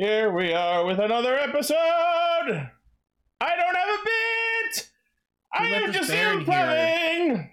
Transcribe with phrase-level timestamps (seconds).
[0.00, 1.76] Here we are with another episode.
[1.76, 2.70] I
[3.54, 4.88] don't have a bit.
[5.52, 7.50] I let am just Baron improvising.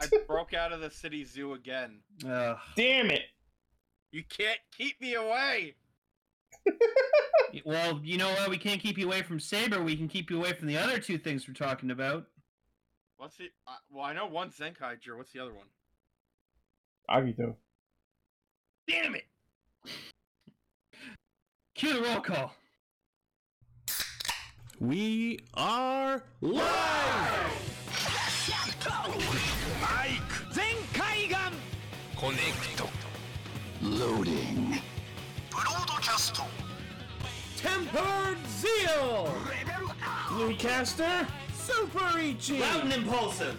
[0.00, 2.00] I broke out of the city zoo again.
[2.26, 2.56] Ugh.
[2.74, 3.24] Damn it.
[4.12, 5.74] You can't keep me away.
[7.66, 8.48] well, you know what?
[8.48, 9.82] We can't keep you away from Saber.
[9.82, 12.24] We can keep you away from the other two things we're talking about.
[13.18, 13.50] What's the?
[13.68, 15.18] Uh, well, I know one Zenkaiger.
[15.18, 15.66] What's the other one?
[17.10, 17.56] Agito.
[18.88, 19.24] Damn it!
[21.81, 22.53] Cue the roll call.
[24.79, 26.63] We are live!
[30.51, 31.37] 全海岸
[32.15, 32.89] コネクト
[33.83, 34.81] Loading
[35.51, 36.43] ブロードキャスト
[37.61, 39.29] Tempered Zeal!
[40.29, 42.59] Bluecaster, Super Ichi!
[42.59, 43.55] Loud and impulsive.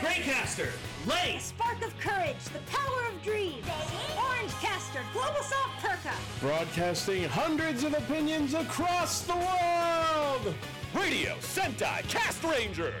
[0.00, 0.70] Greycaster.
[1.07, 1.37] Lay.
[1.39, 3.65] Spark of Courage, the Power of Dreams,
[4.17, 10.55] Orange Caster, Global Soft Perka, Broadcasting hundreds of opinions across the world!
[10.95, 12.93] Radio Sentai Cast Ranger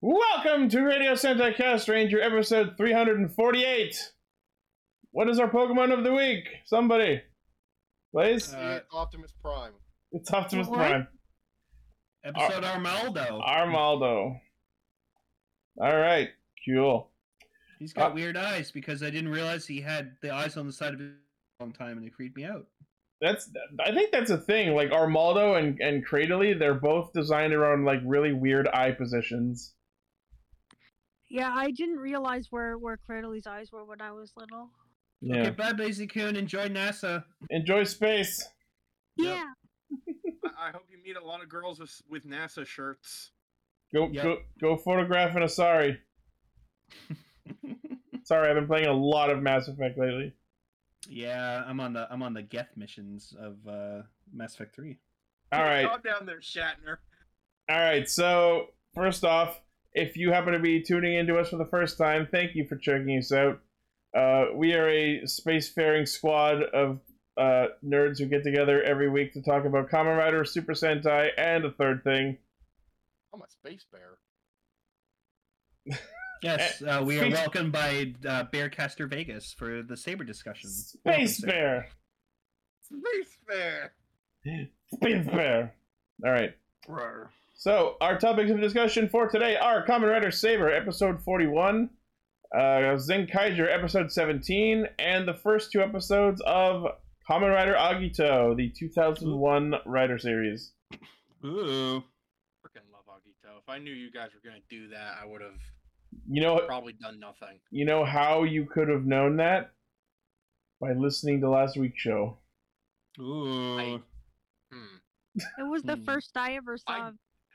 [0.00, 4.12] Welcome to Radio Sentai Cast Ranger episode 348.
[5.10, 6.44] What is our Pokemon of the week?
[6.66, 7.22] Somebody.
[8.14, 8.52] Please?
[8.54, 9.72] Uh, Optimus Prime.
[10.12, 10.78] it's Optimus what?
[10.78, 11.08] Prime.
[12.26, 13.40] Episode Armaldo.
[13.46, 14.40] Armaldo.
[15.80, 16.30] Alright,
[16.66, 17.10] cool.
[17.78, 20.72] He's got uh, weird eyes because I didn't realize he had the eyes on the
[20.72, 21.10] side of his
[21.60, 22.66] a long time and it creeped me out.
[23.20, 23.48] That's
[23.80, 24.74] I think that's a thing.
[24.74, 29.72] Like Armaldo and, and Cradily, they're both designed around like really weird eye positions.
[31.30, 34.70] Yeah, I didn't realize where where Cradily's eyes were when I was little.
[35.22, 35.42] Yeah.
[35.42, 36.36] Okay, bye, Lazy Coon.
[36.36, 37.24] Enjoy NASA.
[37.50, 38.46] Enjoy space.
[39.16, 39.65] Yeah, I,
[40.66, 43.30] I hope you meet a lot of girls with, with NASA shirts.
[43.94, 44.24] Go Yep.
[44.24, 45.98] go go photograph an Asari.
[48.24, 50.32] Sorry, I've been playing a lot of Mass Effect lately.
[51.08, 54.98] yeah, I'm on the I'm on the Geth missions of uh, Mass Effect Three.
[55.52, 55.86] All right.
[55.88, 56.96] Calm down there, Shatner.
[57.68, 58.08] All right.
[58.10, 59.60] So, first off,
[59.92, 62.74] if you happen to be tuning into us for the first time, thank you for
[62.76, 63.60] checking us out.
[64.16, 66.98] Uh, we are a spacefaring squad of
[67.36, 71.64] uh, nerds who get together every week to talk about Kamen Rider, Super Sentai, and
[71.64, 72.38] a third thing.
[73.34, 74.18] I'm a space bear.
[76.42, 80.68] Yes, uh, we are welcomed by uh, Bearcaster Vegas for the Saber discussion.
[80.70, 81.88] Space Welcome, Bear.
[82.82, 83.92] Space bear.
[84.92, 85.74] Space Bear.
[86.24, 86.54] All right.
[86.86, 87.30] Roar.
[87.54, 91.88] So, our topics of discussion for today are Kamen Rider Saber, episode 41,
[92.54, 96.86] uh, Zenkaiger, episode 17, and the first two episodes of
[97.28, 100.72] Kamen Rider Agito, the 2001 Rider series.
[101.44, 102.02] Ooh.
[102.62, 103.58] Freaking love Agito.
[103.58, 105.58] If I knew you guys were gonna do that, I would have
[106.28, 107.58] You know, probably done nothing.
[107.70, 109.72] you know how you could have known that
[110.80, 112.38] by listening to last week's show.
[113.18, 113.78] Ooh.
[113.78, 114.02] I-
[114.72, 114.96] Hmm.
[115.58, 116.04] it was the Hmm.
[116.04, 117.12] first I ever saw.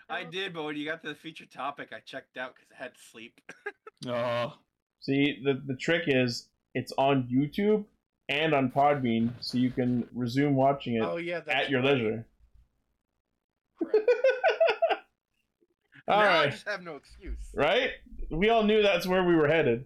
[0.10, 2.76] I did, but when you got to the feature topic, I checked out because I
[2.76, 3.40] had to sleep.
[4.08, 4.58] Oh.
[5.02, 7.86] See, the the trick is it's on YouTube
[8.32, 11.94] and on Podbean, so you can resume watching it oh yeah, at your right.
[11.94, 12.26] leisure.
[16.08, 17.38] All now I just have no excuse.
[17.54, 17.92] Right?
[18.30, 19.86] We all knew that's where we were headed.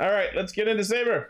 [0.00, 1.28] All right, let's get into Saber.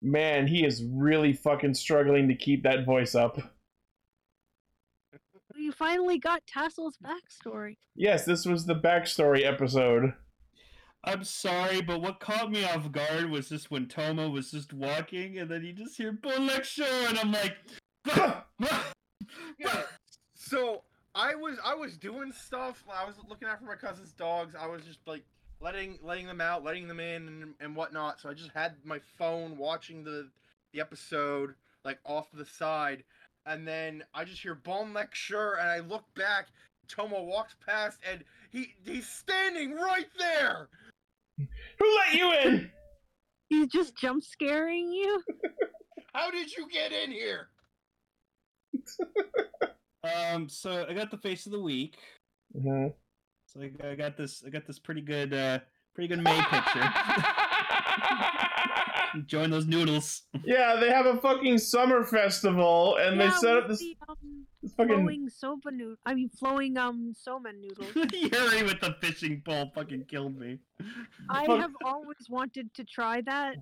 [0.00, 3.38] Man, he is really fucking struggling to keep that voice up.
[5.78, 7.76] You finally got Tassel's backstory.
[7.94, 10.14] Yes, this was the backstory episode.
[11.04, 15.38] I'm sorry, but what caught me off guard was just when Toma was just walking
[15.38, 17.56] and then you just hear Bon lecture and I'm like
[19.58, 19.82] Yeah.
[20.34, 20.82] So
[21.14, 22.84] I was I was doing stuff.
[22.92, 24.54] I was looking after my cousin's dogs.
[24.58, 25.24] I was just like
[25.60, 28.20] letting letting them out, letting them in, and, and whatnot.
[28.20, 30.28] So I just had my phone watching the
[30.72, 33.04] the episode like off the side,
[33.48, 36.48] and then I just hear Bon lecture, and I look back.
[36.86, 40.68] Toma walks past, and he he's standing right there.
[41.38, 42.70] Who let you in?
[43.50, 45.22] He's just jump scaring you.
[46.14, 47.48] How did you get in here?
[50.04, 51.98] Um so I got the face of the week.
[52.56, 52.94] Mhm.
[53.46, 55.58] So I, I got this I got this pretty good uh
[55.92, 56.92] pretty good May picture.
[59.26, 60.22] Join those noodles.
[60.44, 64.46] yeah, they have a fucking summer festival, and they Yeah, set up this, the, um,
[64.62, 64.94] this fucking.
[64.94, 65.96] flowing soba noodle.
[66.06, 67.94] I mean, flowing um soba noodles.
[68.12, 70.58] Yuri with the fishing pole fucking killed me.
[71.30, 73.56] I have always wanted to try that.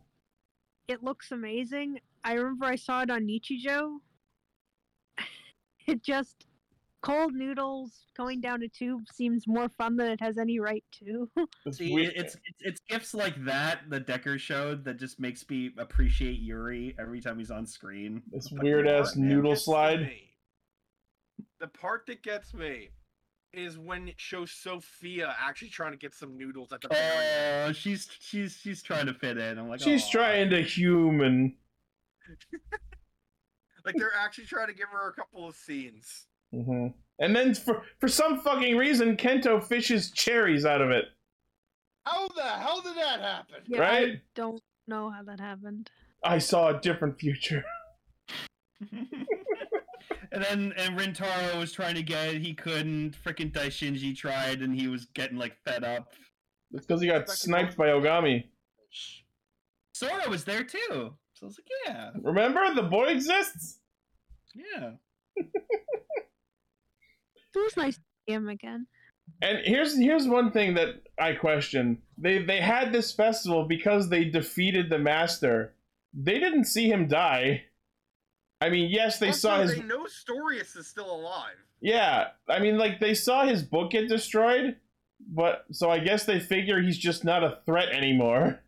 [0.89, 1.99] It looks amazing.
[2.25, 3.99] I remember I saw it on Nichijou.
[5.87, 6.47] It just
[7.07, 11.31] cold noodles going down a tube seems more fun than it has any right to.
[11.71, 16.41] See, it's, it's it's gifts like that the Decker showed that just makes me appreciate
[16.41, 18.23] Yuri every time he's on screen.
[18.33, 20.01] This weird ass noodle slide.
[20.01, 20.35] me-
[21.61, 22.89] The part that gets me
[23.53, 27.71] is when it shows Sophia actually trying to get some noodles at the very end.
[27.71, 29.59] Oh, she's she's she's trying to fit in.
[29.59, 31.55] I'm like, She's "Aw." trying to human.
[33.85, 36.27] Like they're actually trying to give her a couple of scenes.
[36.65, 36.87] Hmm
[37.19, 41.07] And then for for some fucking reason, Kento fishes cherries out of it.
[42.05, 43.57] How the hell did that happen?
[43.67, 44.09] Yeah, Right?
[44.13, 45.91] I don't know how that happened.
[46.25, 47.65] I saw a different future.
[50.33, 53.17] and then and Rintaro was trying to get it, he couldn't.
[53.25, 56.13] Freaking Daishinji tried, and he was getting like fed up.
[56.73, 58.45] It's because he got sniped by Ogami.
[59.95, 63.79] Sora was there too, so I was like, yeah, Remember, the boy exists.
[64.55, 64.91] yeah.
[67.57, 68.87] It was nice to see him again.
[69.43, 72.03] And here's here's one thing that I question.
[72.19, 75.75] They they had this festival because they defeated the master.
[76.15, 77.65] They didn't see him die.
[78.61, 81.57] I mean, yes, they also, saw his They know Storius is still alive.
[81.81, 84.77] Yeah, I mean, like they saw his book get destroyed,
[85.21, 88.61] but so I guess they figure he's just not a threat anymore.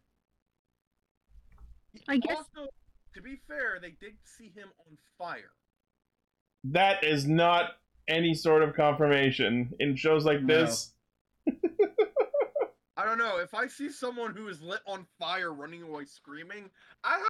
[2.07, 2.71] I guess Also,
[3.15, 5.53] to be fair, they did see him on fire.
[6.65, 7.71] That is not
[8.09, 10.55] any sort of confirmation in shows like No.
[10.65, 10.93] this.
[12.97, 13.39] I don't know.
[13.39, 16.69] If I see someone who is lit on fire running away screaming,
[17.05, 17.27] I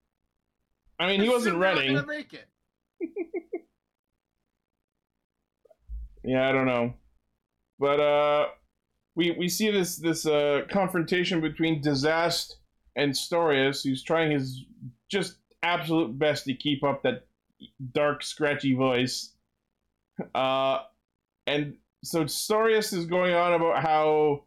[0.98, 2.06] I mean, he wasn't assume ready.
[2.06, 2.46] make it.
[6.24, 6.94] Yeah, I don't know,
[7.78, 8.48] but uh,
[9.14, 12.54] we we see this this uh confrontation between Disaster
[12.96, 14.64] and Storius, who's trying his
[15.08, 17.24] just absolute best to keep up that
[17.92, 19.32] dark, scratchy voice.
[20.34, 20.78] Uh,
[21.46, 24.44] and so Storius is going on about how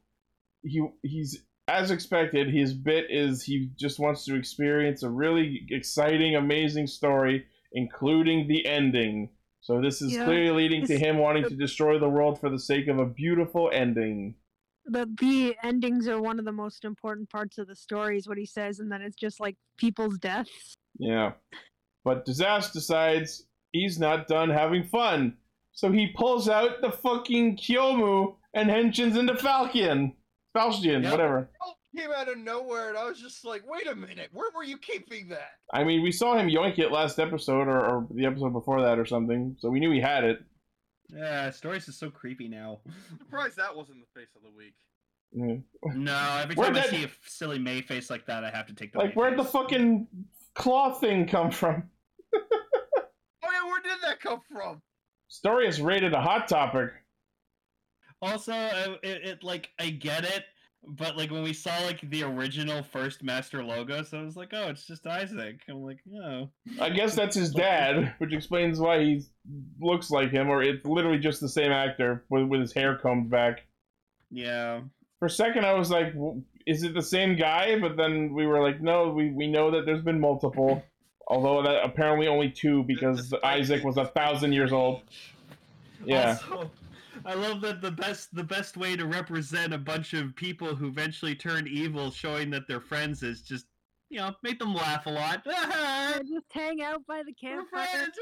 [0.63, 2.49] he he's as expected.
[2.53, 8.65] His bit is he just wants to experience a really exciting, amazing story, including the
[8.65, 9.29] ending.
[9.61, 10.25] So this is Yeah.
[10.25, 13.69] clearly leading to him wanting to destroy the world for the sake of a beautiful
[13.73, 14.35] ending.
[14.85, 18.37] the the endings are one of the most important parts of the story, is what
[18.39, 20.73] he says, and then it's just like people's deaths.
[20.97, 21.33] Yeah.
[22.03, 25.37] But Disaster decides he's not done having fun.
[25.73, 30.13] So he pulls out the fucking Kyomu and henshins into Falcon.
[30.55, 31.11] Falchion, Yep.
[31.11, 31.49] whatever.
[31.97, 34.77] Came out of nowhere, and I was just like, "Wait a minute, where were you
[34.77, 38.51] keeping that?" I mean, we saw him yoink it last episode or, or the episode
[38.53, 40.39] before that or something, so we knew he had it.
[41.09, 42.79] Yeah, Stories is so creepy now.
[42.87, 44.75] I'm surprised that wasn't the face of the week.
[45.35, 45.63] Mm.
[45.97, 48.67] No, every Where'd time I that- see a silly May face like that, I have
[48.67, 50.07] to take the Like, May where'd the fucking
[50.55, 51.89] claw thing come from?
[52.33, 54.81] Oh yeah, where did that come from?
[55.31, 56.89] Story is rated a hot topic.
[58.21, 58.53] Also,
[59.01, 60.43] it, it like I get it,
[60.85, 64.49] but like when we saw like the original first master logo, so I was like,
[64.51, 65.61] oh, it's just Isaac.
[65.69, 66.49] I'm like, no.
[66.81, 69.23] I guess that's his dad, which explains why he
[69.79, 73.29] looks like him, or it's literally just the same actor with, with his hair combed
[73.29, 73.61] back.
[74.29, 74.81] Yeah.
[75.19, 77.79] For a second, I was like, w- is it the same guy?
[77.79, 80.83] But then we were like, no, we, we know that there's been multiple.
[81.31, 85.01] Although that apparently only two because Isaac was a thousand years old.
[86.05, 86.37] Yeah.
[86.51, 86.69] Also,
[87.25, 90.87] I love that the best the best way to represent a bunch of people who
[90.87, 93.65] eventually turn evil, showing that they're friends, is just
[94.09, 95.41] you know make them laugh a lot.
[96.11, 97.87] Yeah, just hang out by the We're campfire.
[97.87, 98.15] friends.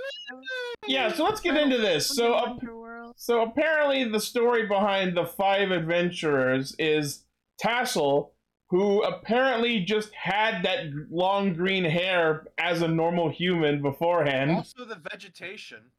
[0.87, 2.05] Yeah, so let's get into this.
[2.07, 3.13] So, Wonder ap- Wonder World.
[3.17, 7.23] so apparently, the story behind the five adventurers is
[7.59, 8.33] Tassel,
[8.69, 14.51] who apparently just had that long green hair as a normal human beforehand.
[14.51, 15.91] Also, the vegetation.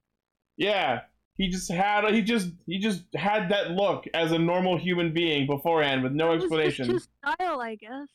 [0.57, 1.01] Yeah,
[1.37, 5.47] he just had he just he just had that look as a normal human being
[5.47, 6.95] beforehand with no It was just explanation.
[6.95, 8.09] his style, I guess.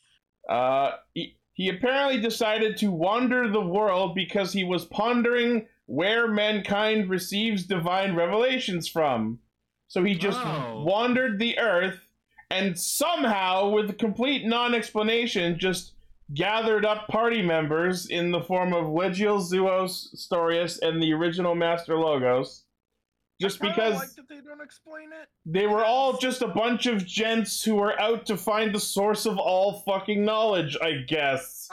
[0.48, 7.10] Uh, he, he apparently decided to wander the world because he was pondering where mankind
[7.10, 9.40] receives divine revelations from.
[9.88, 10.84] So he just Oh.
[10.86, 12.00] wandered the earth
[12.56, 15.94] and somehow, with complete non explanation, just
[16.34, 21.96] gathered up party members in the form of Legio Zuos, Storius, and the original Master
[21.98, 22.64] Logos.
[23.40, 25.28] Just I because like that they don't explain it.
[25.46, 29.26] they were all just a bunch of gents who were out to find the source
[29.26, 31.68] of all fucking knowledge, I guess.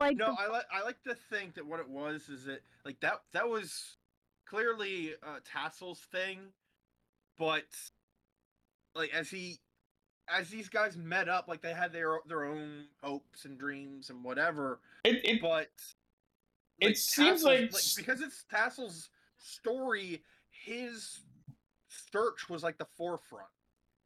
[0.00, 2.60] Like No, the- I like I like to think that what it was is that
[2.84, 3.96] like that that was
[4.46, 6.38] clearly uh, Tassel's thing,
[7.36, 7.64] but
[8.94, 9.58] like as he
[10.36, 14.22] as these guys met up, like they had their their own hopes and dreams and
[14.24, 15.68] whatever, It, it, but
[16.80, 17.44] It seems Tassel's-
[17.96, 21.20] like because it's Tassel's story, his
[22.12, 23.46] search was like the forefront.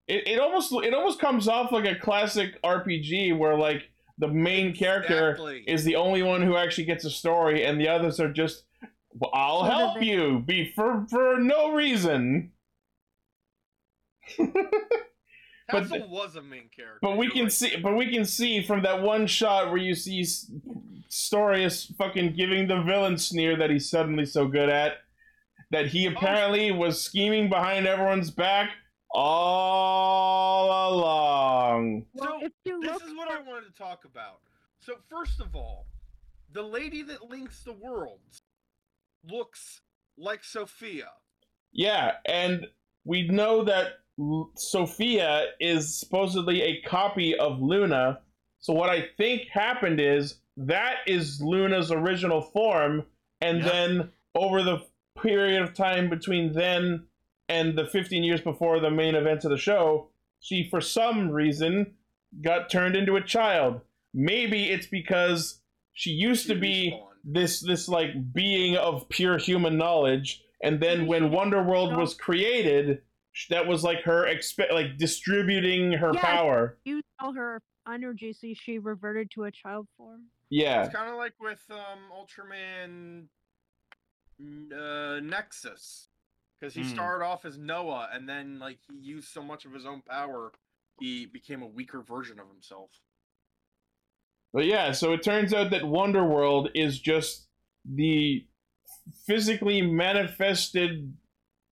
[0.09, 4.75] It, it almost it almost comes off like a classic RPG where like the main
[4.75, 5.65] character Exactly.
[5.67, 8.65] is the only one who actually gets a story, and the others are just,
[9.15, 12.53] well, I'll Sort help you, be for for no reason.
[15.71, 16.99] But Tassel was a main character.
[17.01, 17.53] But we can right.
[17.53, 20.51] see, but we can see from that one shot where you see S-
[21.09, 24.99] Storius fucking giving the villain sneer that he's suddenly so good at,
[25.71, 28.71] that he oh, apparently was scheming behind everyone's back
[29.13, 32.07] all along.
[32.17, 34.41] So, This is what I wanted to talk about.
[34.81, 35.87] So first of all,
[36.53, 38.43] the lady that links the worlds
[39.25, 39.81] looks
[40.19, 41.11] like Sophia.
[41.73, 42.67] Yeah, and
[43.05, 43.93] we know that L-
[44.57, 48.21] Sophia is supposedly a copy of Luna.
[48.61, 53.05] So what I think happened is that is Luna's original form,
[53.41, 53.69] and Yeah.
[53.69, 54.79] then over the
[55.21, 57.07] period of time between then
[57.49, 60.09] and the 15 years before the main event of the show,
[60.41, 61.95] she for some reason
[62.41, 63.81] got turned into a child.
[64.15, 65.61] Maybe it's because
[65.93, 67.09] she used to be respawned.
[67.25, 71.99] this this like being of pure human knowledge, and then when she Wonderworld no.
[71.99, 73.01] was created, sh-
[73.51, 76.21] that was like her expe- like distributing her Yeah.
[76.21, 76.79] power.
[76.85, 77.61] used all her
[77.93, 80.23] energy, so she reverted to a child form.
[80.51, 83.29] Yeah, It's kind of like with um, Ultraman
[84.41, 86.09] uh, Nexus,
[86.61, 86.89] because he Hmm.
[86.89, 90.53] started off as Noah, and then like he used so much of his own power,
[91.01, 92.91] he became a weaker version of himself.
[94.55, 94.93] but yeah.
[94.93, 97.49] So it turns out that Wonder World is just
[97.87, 98.47] the
[99.27, 101.17] physically manifested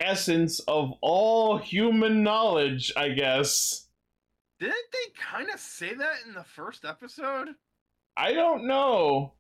[0.01, 3.87] essence of all human knowledge, I guess.
[4.59, 7.49] Didn't they kind of say that in the first episode?
[8.17, 9.35] I don't know.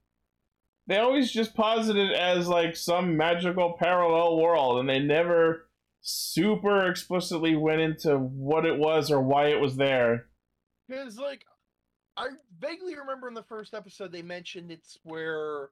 [0.87, 5.69] They always just posit it as like some magical parallel world, and they never
[6.01, 10.27] super explicitly went into what it was or why it was there.
[10.89, 11.45] Because like,
[12.17, 15.71] I vaguely remember in the first episode they mentioned it's where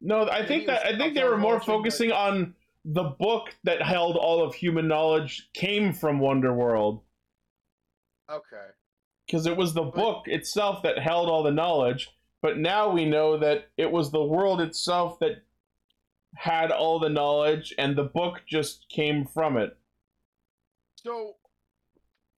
[0.00, 2.54] No, I think that I think they were more focusing on
[2.88, 7.02] the book that held all of human knowledge came from Wonderworld
[8.30, 8.68] okay.
[9.26, 12.10] because it was the But- book itself that held all the knowledge.
[12.42, 15.42] But now we know that it was the world itself that
[16.36, 19.76] had all the knowledge, and the book just came from it.
[20.96, 21.36] So,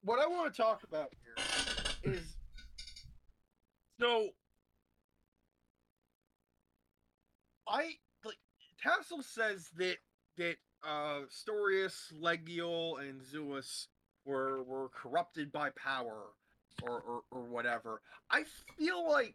[0.02, 2.36] what I want to talk about here is
[3.98, 4.28] so
[7.66, 8.38] I like
[8.80, 9.96] Tassel says that
[10.36, 13.88] that uh Storius, Legiel, and Zeus
[14.24, 16.26] were were corrupted by power
[16.82, 18.00] or, or or whatever.
[18.30, 18.44] I
[18.78, 19.34] feel like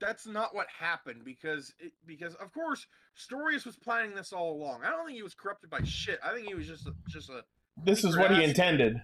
[0.00, 2.86] that's not what happened because it, because of course
[3.16, 4.82] Storius was planning this all along.
[4.84, 6.18] I don't think he was corrupted by shit.
[6.22, 7.44] I think he was just a, just a
[7.82, 9.00] This is what he intended.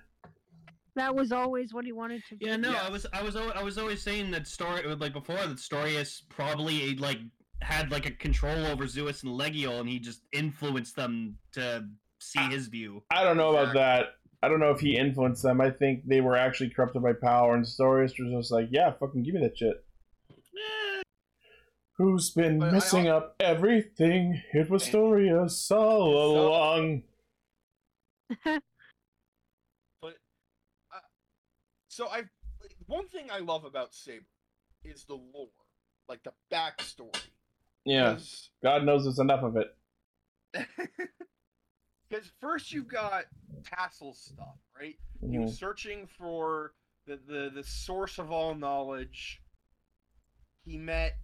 [0.94, 2.36] That was always what he wanted to.
[2.38, 2.84] Yeah, no, Yes.
[2.84, 6.94] I was, I was, I was always saying that story, like before, that Storius probably
[6.96, 7.18] like
[7.62, 11.86] had like a control over Zeus and Legiel, and he just influenced them to
[12.20, 13.02] see his view.
[13.10, 14.06] I don't know about that.
[14.42, 15.60] I don't know if he influenced them.
[15.60, 19.22] I think they were actually corrupted by power, and Storius was just like, "Yeah, fucking
[19.22, 19.84] give me that shit."
[21.98, 24.42] Who's been But messing al- up everything?
[24.52, 27.02] It was Storius all So- along.
[30.04, 30.98] Uh,
[31.88, 32.22] so I,
[32.86, 34.24] one thing I love about Saber
[34.84, 35.48] is the lore,
[36.08, 37.14] like the backstory.
[37.84, 38.18] Yeah,
[38.62, 39.68] God knows there's enough of it.
[42.08, 43.24] Because first you've got
[43.64, 44.96] Tassel stuff, right?
[45.22, 45.44] He Mhm.
[45.44, 46.74] was searching for
[47.06, 49.40] the, the the source of all knowledge.
[50.66, 51.16] He met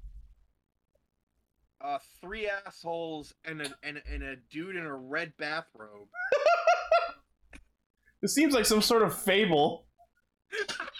[1.82, 6.08] uh three assholes and a and, a- and a dude in a red bathrobe.
[8.22, 9.86] This seems like some sort of fable.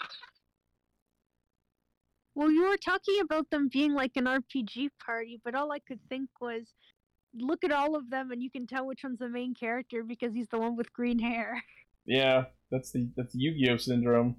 [2.39, 5.99] Well, you were talking about them being like an RPG party, but all I could
[6.07, 6.73] think was,
[7.35, 10.33] look at all of them, and you can tell which one's the main character because
[10.33, 11.61] he's the one with green hair.
[12.05, 14.37] Yeah, that's the that's Yu-Gi-Oh syndrome.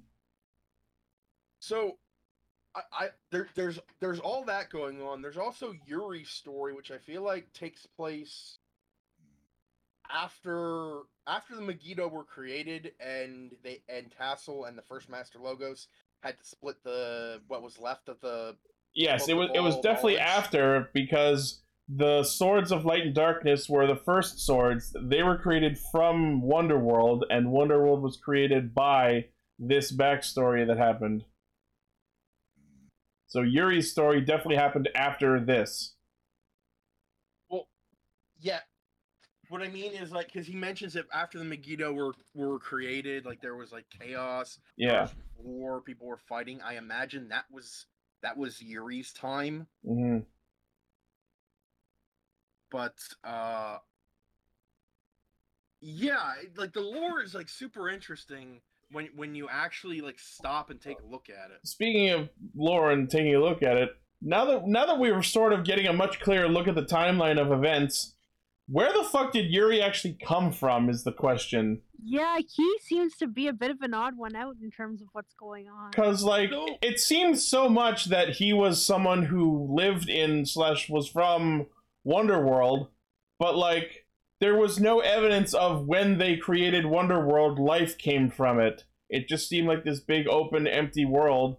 [1.59, 1.99] So,
[2.75, 5.21] I, I there, there's there's all that going on.
[5.21, 8.57] There's also Yuri's story, which I feel like takes place
[10.11, 15.87] after after the Megiddo were created, and they and Tassel and the first Master Logos
[16.21, 18.55] had to split the what was left of the.
[18.93, 20.29] Yes, it was it was definitely knowledge.
[20.29, 24.95] after because the swords of light and darkness were the first swords.
[25.01, 29.25] They were created from Wonderworld, and Wonderworld was created by
[29.59, 31.25] this backstory that happened.
[33.27, 35.95] So Yuri's story definitely happened after this.
[37.49, 37.67] Well,
[38.39, 38.59] yeah.
[39.51, 43.25] What I mean is like because he mentions that after the Megiddo were were created,
[43.25, 45.09] like there was like chaos, Yeah.
[45.35, 46.61] war, people were fighting.
[46.61, 47.85] I imagine that was
[48.23, 50.19] that was Yuri's time, hmm
[52.71, 53.79] but uh,
[55.81, 60.79] yeah, like the lore is like super interesting when when you actually like stop and
[60.79, 61.59] take a look at it.
[61.67, 63.89] Speaking of lore and taking a look at it,
[64.21, 66.85] now that now that we were sort of getting a much clearer look at the
[66.85, 68.15] timeline of events,
[68.71, 70.89] where the fuck did Yuri actually come from?
[70.89, 71.81] Is the question.
[72.03, 75.07] Yeah, he seems to be a bit of an odd one out in terms of
[75.11, 75.91] what's going on.
[75.91, 76.77] Because like No.
[76.81, 81.67] it seems so much that he was someone who lived in slash was from
[82.05, 82.87] Wonderworld,
[83.39, 84.05] but like
[84.39, 88.85] there was no evidence of when they created Wonderworld, life came from it.
[89.09, 91.57] It just seemed like this big open empty world.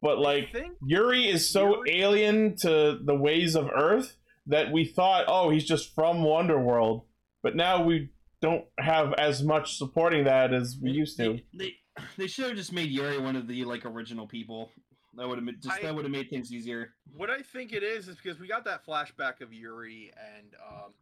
[0.00, 0.54] But like
[0.86, 5.64] Yuri is so Yuri- alien to the ways of Earth that we thought, oh, he's
[5.64, 7.04] just from Wonderworld.
[7.42, 8.10] But now we
[8.40, 11.34] don't have as much supporting that as we used to.
[11.34, 11.74] They, they,
[12.18, 14.70] they should have just made Yuri one of the like original people.
[15.16, 16.94] That would have just I- that would have made things easier.
[17.16, 20.92] what I think it is is because we got that flashback of Yuri and um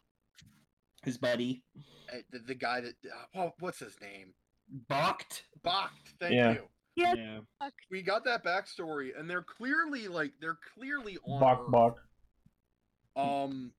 [1.03, 1.63] His buddy
[2.13, 2.95] uh, the, the guy that
[3.35, 4.35] uh, what's his name
[4.89, 5.45] balked.
[5.65, 5.89] Bakht.
[6.21, 6.53] Thank Yeah.
[6.53, 6.63] you.
[6.95, 7.69] Yeah, Yeah.
[7.91, 12.05] We got that backstory, and they're clearly like they're clearly on Bok Earth.
[13.15, 13.27] Bok.
[13.27, 13.73] Um,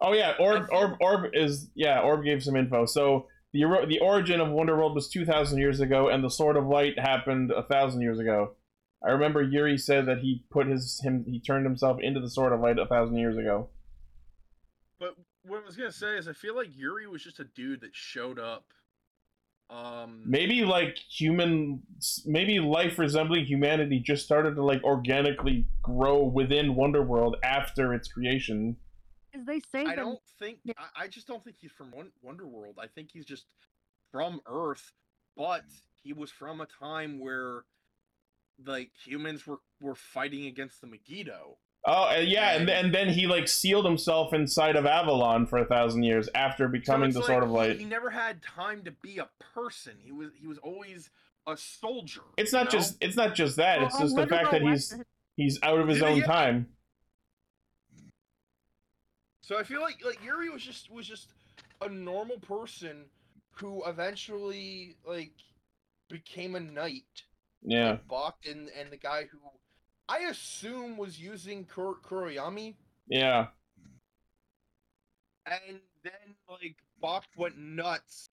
[0.00, 2.86] Oh yeah, Orb Orb Orb is yeah, Orb gave some info.
[2.86, 6.66] So the the origin of Wonderworld was two thousand years ago, and the Sword of
[6.66, 8.54] Light happened a thousand years ago.
[9.04, 12.52] I remember Yuri said that he put his him he turned himself into the Sword
[12.52, 13.70] of Light a thousand years ago.
[15.00, 17.80] but what I was gonna say is I feel like Yuri was just a dude
[17.80, 18.66] that showed up.
[19.70, 21.82] Um, Maybe like human,
[22.24, 28.76] maybe life resembling humanity just started to like organically grow within Wonderworld after its creation.
[29.34, 32.12] As they say, I that don't think I, I just don't think he's from Won-
[32.24, 32.74] Wonderworld.
[32.78, 33.44] I think he's just
[34.10, 34.92] from Earth,
[35.36, 35.64] but
[36.02, 37.64] he was from a time where
[38.64, 41.58] like humans were were fighting against the Megiddo.
[41.84, 46.02] Oh yeah, and, and then he like sealed himself inside of Avalon for a thousand
[46.02, 47.78] years after becoming it's the like Sword of he- Light.
[47.78, 49.94] He, never had time to be a person.
[50.02, 51.10] He was he was always
[51.46, 52.20] a soldier.
[52.36, 52.70] It's not know?
[52.72, 53.78] just it's not just that.
[53.78, 55.02] Well, It's just the fact that he's West-
[55.36, 56.26] he's out of his Yeah, own yeah.
[56.26, 56.66] time.
[59.40, 61.28] So I feel like like Yuri was just was just
[61.80, 63.04] a normal person
[63.52, 65.32] who eventually like
[66.08, 67.22] became a knight.
[67.62, 67.90] Yeah.
[67.92, 69.38] Like Bach and and the guy who
[70.08, 72.74] I assume was using Kur- Kuroyami,
[73.08, 73.48] Yeah.
[75.46, 76.12] and then
[76.48, 78.30] like Bach went nuts.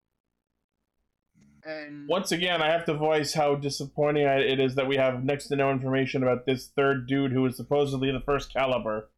[1.67, 5.49] And Once again, I have to voice how disappointing it is that we have next
[5.49, 9.11] to no information about this third dude who is supposedly the first Caliber.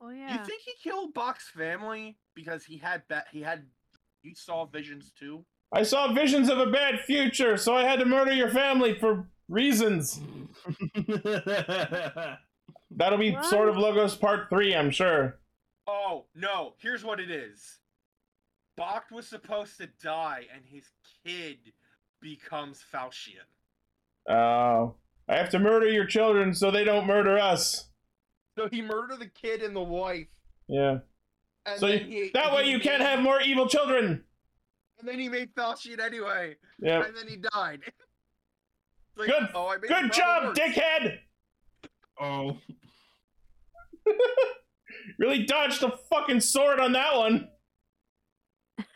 [0.00, 0.38] Oh yeah.
[0.38, 3.66] you think he killed Bach's family because he had ba- he had
[4.22, 5.44] you saw visions too?
[5.72, 9.28] I saw visions of a bad future, so I had to murder your family for
[9.48, 10.20] reasons.
[12.90, 13.44] That'll be What?
[13.46, 15.38] sort of Logos Part 3, I'm sure.
[15.86, 16.74] Oh no!
[16.78, 17.78] Here's what it is.
[18.76, 20.84] Bach was supposed to die, and his
[21.24, 21.72] kid
[22.20, 23.46] becomes Falchion.
[24.28, 24.94] Oh.
[25.30, 27.88] I have to murder your children so they don't murder us.
[28.58, 30.26] So he murdered the kid and the wife.
[30.68, 30.98] Yeah.
[31.66, 34.24] And So then you, he, that way he you can't have more evil children.
[34.98, 37.04] And then he made Falchion anyway, Yeah.
[37.04, 37.80] and then he died.
[39.18, 40.58] It's like, Good- oh, I made Good job, worse.
[40.58, 41.18] dickhead!
[42.20, 42.56] oh,
[45.18, 47.48] Really dodged the fucking sword on that one.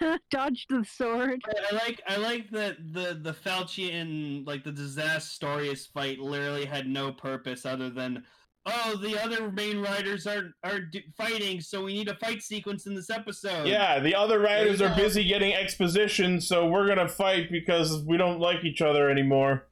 [0.31, 1.43] Dodged the sword.
[1.71, 7.13] I like I like that the the Falchion like the Disastrious fight literally had no
[7.13, 8.23] purpose other than
[8.67, 12.87] oh the other main riders are are d- fighting so we need a fight sequence
[12.87, 13.67] in this episode.
[13.67, 14.95] Yeah, the other riders are go.
[14.97, 19.67] busy getting exposition, so we're gonna fight because we don't like each other anymore.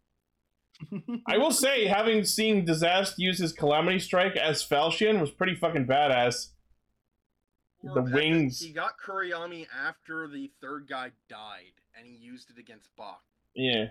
[1.26, 5.86] I will say, having seen Disaster use his Calamity Strike as Falchion was pretty fucking
[5.86, 6.48] badass.
[7.82, 8.60] The wings.
[8.60, 13.22] He got Kuroyami after the third guy died, and he used it against Bach.
[13.54, 13.86] Yeah.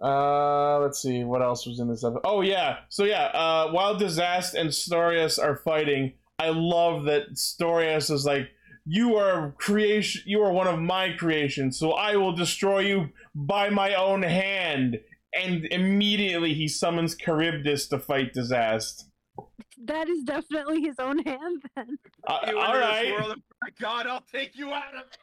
[0.00, 2.22] Uh, let's see what else was in this episode.
[2.24, 8.10] Oh yeah, so yeah, uh, while Disaster and Storius are fighting, I love that Storius
[8.10, 8.48] is like,
[8.86, 10.22] "You are creation.
[10.24, 15.00] You are one of my creations, so I will destroy you by my own hand."
[15.32, 19.04] And immediately he summons Charybdis to fight Disaster.
[19.84, 21.96] That is definitely his own hand then.
[22.26, 23.12] Uh, You all enter this right.
[23.12, 25.18] world, my God, I'll take you out of it.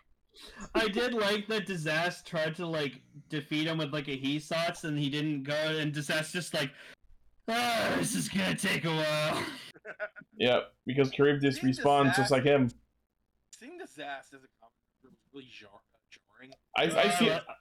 [0.74, 4.98] I did like that Disaster tried to like defeat him with like a hissatsu and
[4.98, 6.72] he didn't go and Disaster just like
[7.50, 9.44] Ah, this is gonna take a while.
[10.40, 12.70] Yep, because Charybdis Seeing respawns just like him.
[13.58, 15.70] Seeing this ass as a comic was really jar-
[16.12, 16.52] jarring.
[16.78, 17.56] I, I Yeah, feel but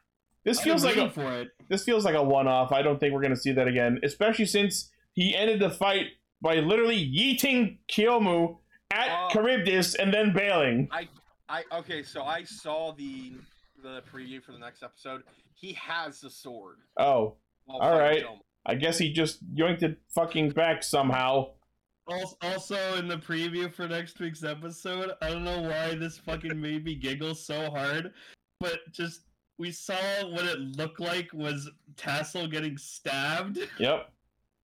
[0.47, 1.49] this I've feels like a for it.
[1.69, 2.73] this feels like a one-off.
[2.73, 6.07] I don't think we're gonna see that again, especially since he ended the fight
[6.41, 8.57] by literally yeeting Kyomu
[8.91, 9.29] at Oh.
[9.33, 10.89] Charybdis and then bailing.
[10.91, 11.09] I
[11.49, 13.35] I okay, so I saw the
[13.83, 15.23] the preview for the next episode.
[15.55, 16.77] He has the sword.
[16.97, 17.37] Oh,
[17.69, 17.81] all right.
[17.81, 18.23] All fighting right.
[18.25, 18.41] Toma.
[18.69, 21.51] I guess he just yoinked it fucking back somehow.
[22.11, 26.61] Al- Also, in the preview for next week's episode, I don't know why this fucking
[26.61, 28.13] made me giggle so hard,
[28.61, 29.23] but just
[29.59, 29.97] we saw
[30.31, 33.59] what it looked like was Tassel getting stabbed.
[33.79, 34.11] Yep.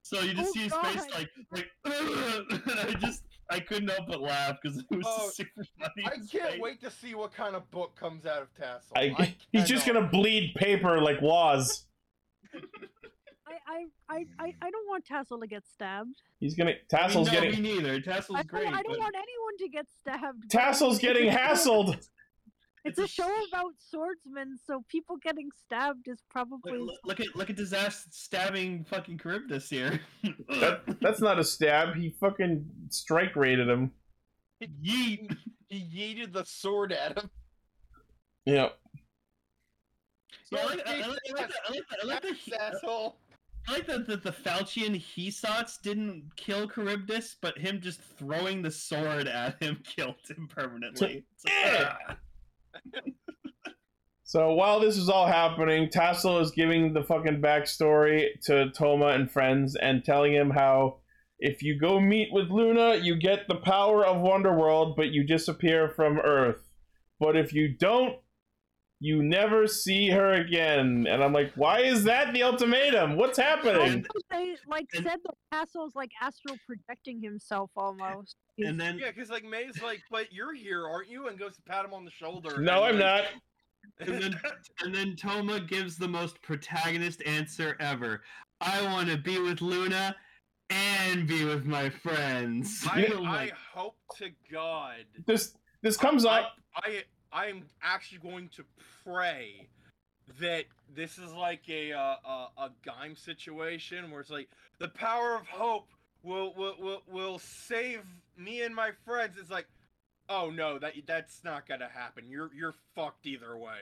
[0.03, 0.85] So you just Oh, see his God.
[0.85, 5.29] face like like, and I just I couldn't help but laugh because it was Oh,
[5.33, 6.05] super funny.
[6.05, 6.59] I can't face.
[6.61, 8.91] wait to see what kind of book comes out of Tassel.
[8.97, 11.85] I, he's just gonna bleed paper like Waz.
[12.53, 16.15] I, I, I, I, I don't want Tassel to get stabbed.
[16.39, 17.99] He's gonna I mean, Tassel's no, getting me neither.
[18.01, 18.63] Tassel's I great.
[18.65, 20.49] don't, I don't but- want anyone to get stabbed.
[20.49, 22.07] Tassel's getting hassled.
[22.85, 26.77] It's a show about swordsmen, so people getting stabbed is probably.
[26.79, 29.99] look- look at look at disaster stabbing fucking Charybdis here.
[30.49, 31.95] That, that's not a stab.
[31.95, 33.91] He fucking strike rated him.
[34.61, 35.35] Yeet.
[35.69, 37.29] He yeeted the sword at him.
[38.45, 38.77] Yep.
[40.51, 42.21] Yeah, I Sword like, I, I like, I like, the- I like, the- I like
[42.21, 43.17] the, Yes, he- asshole.
[43.67, 48.69] I like that the, the Falchion hissatsu didn't kill Charybdis, but him just throwing the
[48.71, 51.23] sword at him killed him permanently.
[51.33, 51.85] It's like, Eh.
[52.09, 52.15] ah.
[54.33, 59.29] So while this is all happening, Tassel is giving the fucking backstory to Toma and
[59.29, 61.01] friends and telling him how
[61.37, 65.87] if you go meet with Luna, you get the power of Wonderworld, but you disappear
[65.87, 66.71] from Earth.
[67.19, 68.15] But if you don't,
[69.03, 71.05] you never see her again.
[71.09, 73.17] And I'm like, why is that the ultimatum?
[73.17, 74.05] What's happening?
[74.31, 78.37] They like and- said that Tassel's like astral projecting himself almost.
[78.59, 81.27] and then Yeah, because like May's like, but you're here, aren't you?
[81.27, 82.61] And goes to pat him on the shoulder.
[82.61, 83.23] No, I'm like- not.
[84.07, 84.39] and then
[84.81, 88.21] and then Toma gives the most protagonist answer ever.
[88.61, 90.15] I want to be with Luna
[90.69, 92.87] and be with my friends.
[92.89, 95.03] I, I'm like, hope to God.
[95.25, 96.53] This this comes I, up.
[96.77, 98.63] I I am actually going to
[99.05, 99.67] pray
[100.39, 100.65] that
[100.95, 105.89] this is like a uh, a, a situation where it's like the power of hope
[106.23, 108.01] will will will, will save
[108.37, 109.35] me and my friends.
[109.39, 109.67] It's like,
[110.29, 112.25] oh no, that that's not gonna happen.
[112.29, 113.79] You're you're fucked either way.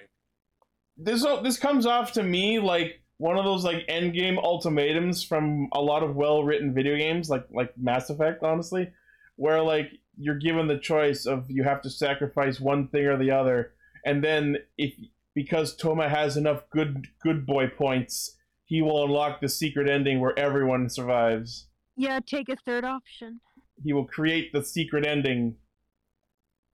[0.97, 5.69] this this comes off to me like one of those like end game ultimatums from
[5.73, 8.91] a lot of well written video games like like Mass Effect honestly
[9.35, 13.31] where like you're given the choice of you have to sacrifice one thing or the
[13.31, 13.73] other
[14.05, 14.93] and then if
[15.33, 20.37] because Toma has enough good good boy points he will unlock the secret ending where
[20.37, 23.39] everyone survives Yeah, take a third option.
[23.83, 25.55] he will create the secret ending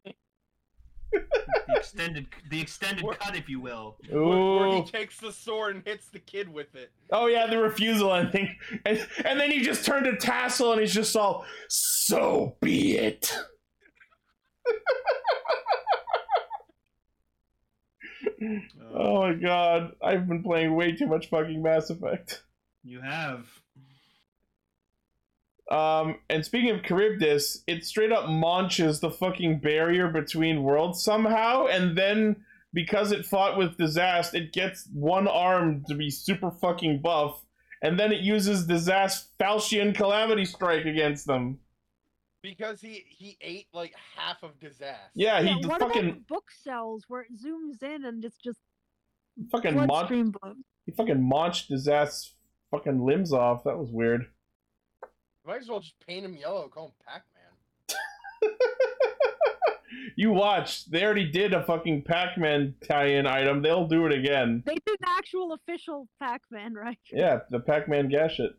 [0.06, 3.19] the extended the extended What?
[3.19, 3.97] cut, if you will.
[4.10, 4.84] Where, where Ooh.
[4.84, 6.91] he takes the sword and hits the kid with it.
[7.12, 10.93] Oh yeah, the refusal ending, and and then he just turned to Tassel, and he's
[10.93, 13.34] just all, "So be it."
[18.93, 22.43] Oh my god, I've been playing way too much fucking Mass Effect.
[22.84, 23.47] You have.
[25.69, 31.67] Um, and speaking of Charybdis, it straight up launches the fucking barrier between worlds somehow,
[31.67, 32.38] and then
[32.73, 37.43] because it fought with Disaster, it gets one arm to be super fucking buff,
[37.82, 41.60] and then it uses Disaster Falchion Calamity Strike against them.
[42.41, 44.95] Because he he ate like half of disaster.
[45.15, 48.38] Yeah, he yeah, what about the fucking book cells where it zooms in and it's
[48.38, 48.60] just
[49.51, 50.34] fucking mon-
[50.86, 52.36] he fucking launched Disaster's
[52.71, 53.65] fucking limbs off.
[53.65, 54.27] That was weird.
[55.48, 58.52] Might as well just paint him yellow, call him Pac-Man.
[60.18, 63.62] you watch, they already did a fucking Pac-Man tie-in item.
[63.62, 64.62] They'll do it again.
[64.66, 66.98] They did the actual official Pac-Man, right?
[67.14, 68.56] Yeah, the Pac-Man Gashat.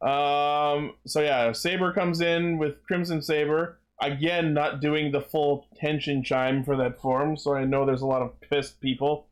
[0.00, 0.94] um.
[1.06, 6.64] So yeah, Saber comes in with Crimson Saber again, not doing the full tension chime
[6.64, 7.36] for that form.
[7.36, 9.26] So I know there's a lot of pissed people.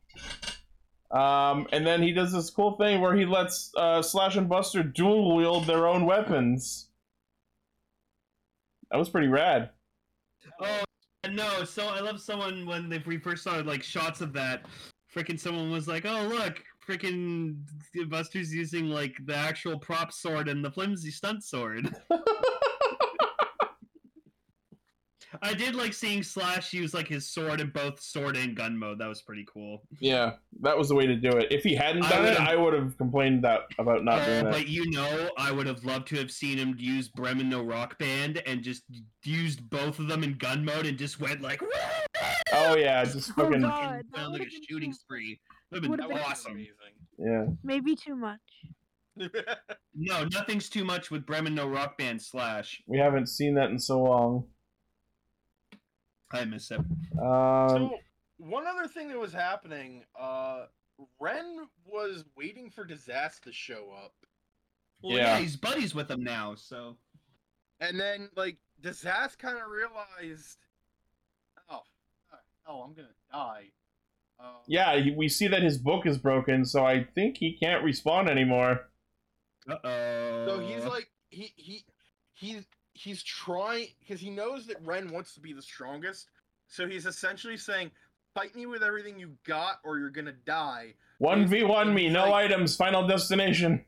[1.11, 4.81] Um, and then he does this cool thing where he lets uh, Slash and Buster
[4.81, 6.87] dual wield their own weapons.
[8.89, 9.69] That was pretty rad.
[10.61, 10.83] Oh
[11.29, 11.63] no!
[11.63, 14.65] So I love someone when they, we first saw like shots of that.
[15.13, 17.57] Freaking someone was like, "Oh look, freaking
[18.09, 21.93] Buster's using like the actual prop sword and the flimsy stunt sword."
[25.41, 28.99] I did like seeing Slash use like his sword in both sword and gun mode.
[28.99, 29.83] That was pretty cool.
[29.99, 31.51] Yeah, that was the way to do it.
[31.51, 34.43] If he hadn't I done it, I would have complained that about not doing Oh,
[34.45, 34.51] that.
[34.51, 37.97] but you know, I would have loved to have seen him use Bremen No Rock
[37.97, 38.83] Band and just
[39.23, 41.61] used both of them in gun mode and just went like,
[42.53, 43.93] Oh yeah, just Oh, fucking God.
[43.95, 45.39] and that sound like a would've been shooting spree.
[45.71, 46.67] Would have Would've been been awesome.
[47.17, 47.45] yeah.
[47.63, 48.39] Maybe too much.
[49.93, 52.81] No, nothing's too much with Bremen No Rock Band slash.
[52.87, 54.45] We haven't seen that in so long.
[56.33, 56.79] I miss it.
[56.79, 56.87] Um,
[57.69, 57.99] so
[58.37, 60.65] one other thing that was happening, uh,
[61.19, 64.13] Ren was waiting for Disaster to show up,
[65.01, 65.35] Well, Yeah.
[65.35, 65.39] yeah.
[65.39, 66.97] he's buddies with him now, so.
[67.79, 70.57] and then like Disaster kind of realized,
[71.69, 71.81] oh,
[72.67, 73.71] oh, I'm gonna die.
[74.39, 78.27] Uh, yeah, we see that his book is broken, so I think he can't respond
[78.29, 78.89] anymore.
[79.69, 80.45] Uh oh.
[80.47, 81.85] So he's like he he
[82.33, 82.65] he's
[83.01, 86.27] he's trying because he knows that Ren wants to be the strongest.
[86.67, 87.91] So he's essentially saying,
[88.35, 92.29] "Fight me with everything you got, or you're gonna die." One v one me, no
[92.29, 93.85] Like- items, final destination.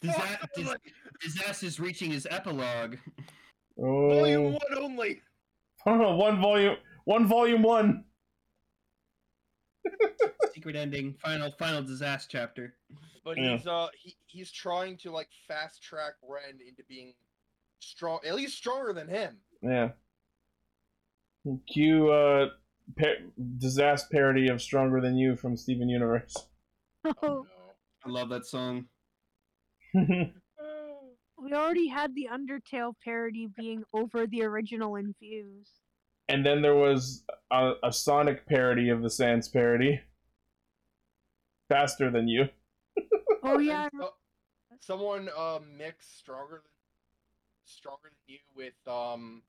[0.00, 0.74] Disa- dis-
[1.20, 2.96] Disaster's reaching his epilogue.
[3.76, 5.22] Volume Oh, one only.
[5.84, 8.04] one volume, one volume one.
[10.52, 11.14] Secret ending.
[11.14, 12.74] Final final disaster chapter.
[13.24, 13.56] But Yeah.
[13.56, 17.14] he's uh he, he's trying to like fast track Ren into being
[17.82, 19.36] strong, at least stronger than him.
[19.62, 19.90] Yeah.
[21.72, 22.48] Cue uh,
[22.98, 23.16] par-
[23.58, 26.34] disaster parody of "Stronger Than You" from Steven Universe.
[27.20, 27.44] Oh,
[28.06, 28.86] I love that song.
[29.92, 35.68] we already had the Undertale parody being over the original in views.
[36.28, 40.00] and then there was a, a Sonic parody of the Sans parody.
[41.68, 42.48] Faster than you.
[43.44, 44.14] Oh yeah, so-
[44.78, 46.71] someone uh mixed stronger than
[47.64, 49.42] stronger than you with um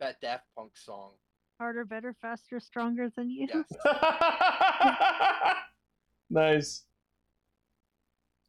[0.00, 1.12] that Daft Punk song.
[1.58, 3.48] harder, better, faster, stronger than you.
[3.52, 3.72] Yes.
[6.30, 6.84] nice.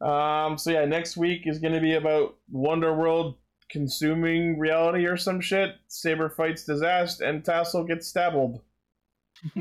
[0.01, 0.57] Um.
[0.57, 3.35] So yeah, next week is gonna be about Wonder World
[3.69, 5.75] consuming reality or some shit.
[5.87, 8.59] Saber fights disaster, and Tassel gets stabbed.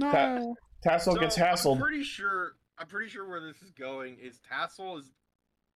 [0.00, 0.56] No.
[0.82, 1.74] Tassel gets hassled.
[1.74, 2.52] I'm pretty sure.
[2.78, 5.10] I'm pretty sure where this is going is Tassel is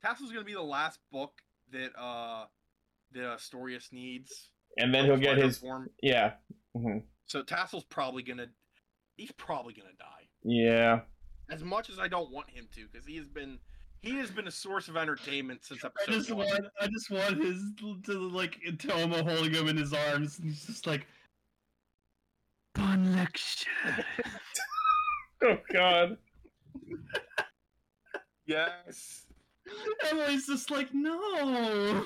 [0.04, 1.32] Tassel's gonna be the last book
[1.72, 2.44] that uh
[3.12, 4.50] that uh, Storius needs.
[4.78, 5.88] and then he'll get his form.
[6.02, 6.32] yeah.
[6.76, 8.48] hmm So Tassel's probably gonna
[9.16, 10.28] he's probably gonna die.
[10.42, 11.00] Yeah.
[11.50, 13.58] As much as I don't want him to, because he has been
[14.00, 16.46] he has been a source of entertainment since I episode just one.
[16.48, 17.62] want I just want his
[18.04, 21.06] to like Toma holding him in his arms and he's just like
[22.74, 23.70] Bon lecture.
[25.42, 26.16] Oh God.
[28.46, 29.22] Yes.
[30.10, 32.04] Emily's just like, no.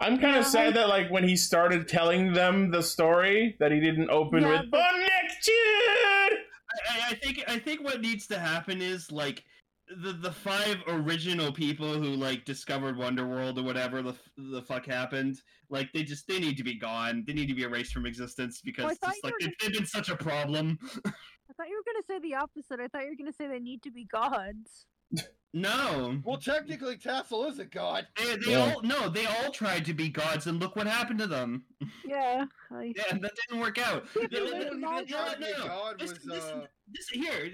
[0.00, 3.56] I'm kind Yeah, of sad I- that like when he started telling them the story
[3.60, 6.38] that he didn't open Yeah, with but- oh, "Bon lecture."
[6.90, 9.44] I, I think I think what needs to happen is like
[10.02, 15.36] the the five original people who like discovered Wonderworld or whatever the the fuck happened.
[15.68, 17.24] Like they just they need to be gone.
[17.26, 19.86] They need to be erased from existence because Well, just like were they, they've been
[19.86, 20.78] such a problem.
[21.04, 22.80] I thought you were gonna say the opposite.
[22.80, 24.86] I thought you were gonna say they need to be gods.
[25.54, 26.18] no.
[26.24, 28.06] Well, technically, Tassel is a god.
[28.16, 28.72] They, they Yeah.
[28.74, 31.64] all no, they all tried to be gods, and look what happened to them.
[32.06, 32.44] Yeah.
[32.70, 32.92] I...
[32.96, 34.04] Yeah, that didn't work out.
[34.16, 36.10] Yeah, The but they one who all didn't try tried to be a god This,
[36.24, 37.50] was uh, this here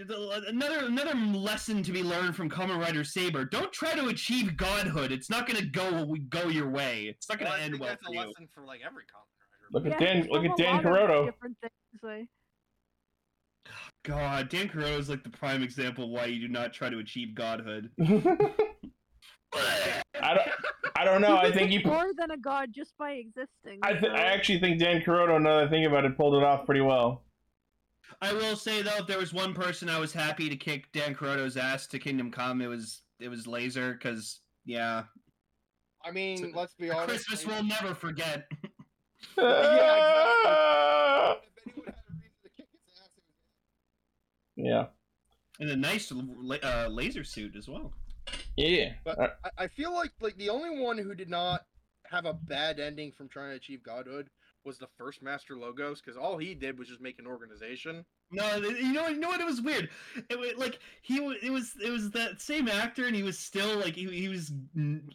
[0.48, 3.44] another another lesson to be learned from Kamen Rider Saber.
[3.44, 5.12] Don't try to achieve godhood.
[5.12, 7.04] It's not gonna go go your way.
[7.04, 8.20] It's not gonna well, I end think well that's for a you.
[8.20, 9.68] lesson for like every Kamen Rider.
[9.72, 10.28] Look at Yeah, Dan.
[10.30, 11.26] Look from at a Dan lot of Caroto.
[11.26, 11.72] Different things.
[12.02, 12.28] Like,
[14.04, 16.98] God, Dan Kuroto is like the prime example of why you do not try to
[16.98, 17.90] achieve godhood.
[18.00, 18.14] I
[20.34, 20.48] don't.
[20.96, 21.36] I don't know.
[21.36, 21.82] I he's think he.
[21.84, 23.78] more than a god just by existing.
[23.82, 26.42] I, th- I actually think Dan Kuroto, now that I think about it, pulled it
[26.42, 27.22] off pretty well.
[28.20, 31.14] I will say though, if there was one person I was happy to kick Dan
[31.14, 35.04] Kuroto's ass to Kingdom Come, it was it was Lazer, because yeah,
[36.04, 37.28] I mean, let's be honest.
[37.28, 38.48] Christmas we'll never forget.
[39.36, 41.44] Yeah, If
[41.76, 43.44] anyone had a reason to kick his ass, it was
[44.58, 44.86] yeah.
[45.60, 47.92] And a nice uh, laser suit as well.
[48.56, 48.92] Yeah.
[49.04, 51.64] But Uh, I, I feel like like the only one who did not
[52.10, 54.28] have a bad ending from trying to achieve godhood
[54.68, 58.04] was the first Master Logos, because all he did was just make an organization.
[58.30, 59.40] No, you know, you know what?
[59.40, 59.88] It was weird.
[60.28, 63.78] It was like he it was it was that same actor, and he was still
[63.78, 64.52] like he, he was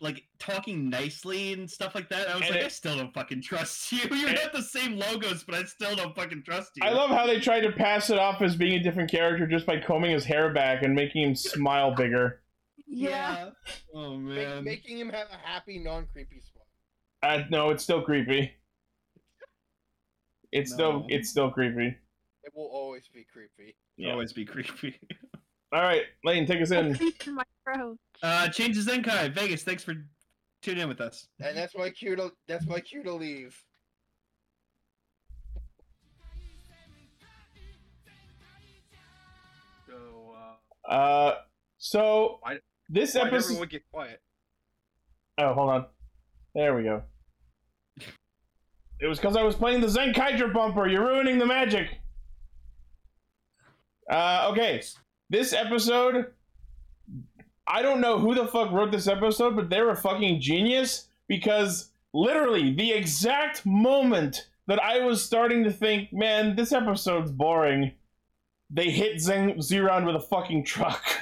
[0.01, 2.27] like talking nicely and stuff like that.
[2.27, 3.99] I was And like, it- I still don't fucking trust you.
[4.13, 6.83] You And- have the same logos, but I still don't fucking trust you.
[6.85, 9.65] I love how they tried to pass it off as being a different character just
[9.67, 12.39] by combing his hair back and making him smile bigger.
[12.95, 13.49] Yeah.
[13.95, 14.63] Oh ma- man.
[14.63, 16.67] making him have a happy, non-creepy smile.
[17.23, 18.51] Uh, no, it's still creepy.
[20.53, 21.87] It's still it's still creepy.
[22.43, 23.75] It will always be creepy.
[23.97, 24.11] Yeah.
[24.11, 24.99] Always be creepy.
[25.73, 26.95] All right, Lane, take us in.
[26.95, 27.97] Creep in my throat.
[28.21, 29.33] Uh, change to Zenkai.
[29.33, 29.95] Vegas, thanks for
[30.61, 31.27] tuning in with us.
[31.39, 33.59] And that's my cue to that's my cue to leave.
[39.87, 40.35] So
[40.87, 41.35] uh Uh,
[41.77, 43.45] so Why- this why episode.
[43.45, 44.21] everyone get quiet?
[45.37, 45.85] Oh, hold on.
[46.53, 47.03] There we go.
[48.99, 50.87] It was because I was playing the Zenkaidra bumper.
[50.87, 51.99] You're ruining the magic.
[54.09, 54.81] Uh, okay.
[55.29, 56.27] This episode,
[57.67, 61.89] I don't know who the fuck wrote this episode, but they're a fucking genius because
[62.13, 67.91] literally the exact moment that I was starting to think, man, this episode's boring,
[68.69, 71.03] they hit Zen- Juran with a fucking truck.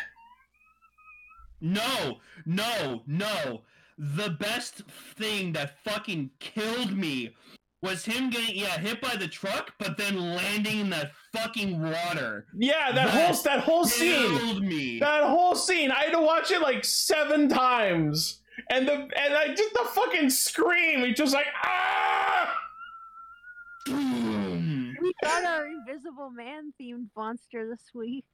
[1.64, 3.62] No, no, no.
[3.98, 4.82] The best
[5.16, 7.36] thing that fucking killed me
[7.82, 12.46] was him getting yeah hit by the truck, but then landing in that fucking water.
[12.56, 14.38] yeah, that That whole that whole scene.
[14.40, 15.00] Killed me.
[15.00, 19.54] That whole scene, I had to watch it like seven times, and the and I
[19.56, 21.04] just the fucking scream.
[21.04, 22.58] It's just like ah.
[23.88, 28.26] We got our Invisible Man themed monster this week.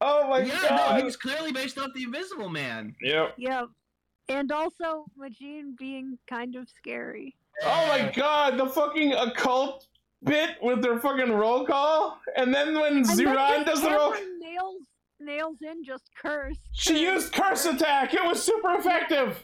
[0.00, 0.48] Oh my god.
[0.48, 0.98] yeah, no, god.
[0.98, 2.94] he was clearly based off the Invisible Man.
[3.00, 3.34] Yep.
[3.38, 3.68] Yep.
[4.28, 7.36] And also Magine being kind of scary.
[7.64, 9.86] Oh my god, the fucking occult
[10.24, 14.38] bit with their fucking roll call, and then when And then does the roll, Cameron
[14.40, 14.82] nails
[15.20, 16.56] nails in just curse.
[16.72, 18.12] she curse, used curse attack.
[18.14, 19.42] It was super effective.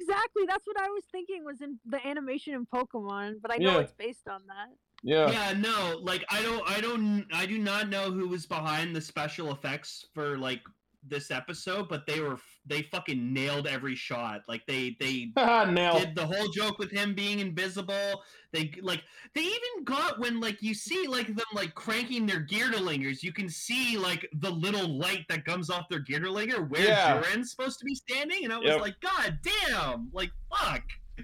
[0.00, 3.72] Exactly, that's what I was thinking was in the animation in Pokemon, but I know
[3.72, 3.78] Yeah.
[3.80, 4.68] it's based on that.
[5.02, 5.30] Yeah.
[5.30, 9.00] Yeah, no, like I don't, I don't, I do not know who was behind the
[9.00, 10.60] special effects for like
[11.06, 14.42] this episode, but they were, they fucking nailed every shot.
[14.48, 18.22] Like they, they did the whole joke with him being invisible.
[18.52, 19.02] They like,
[19.34, 23.48] they even got when like you see like them like cranking their Geartlingers, you can
[23.48, 27.20] see like the little light that comes off their Geartlinger where Yeah.
[27.20, 28.80] Juran's supposed to be standing, and I was Yep.
[28.80, 30.82] like, God damn, like fuck.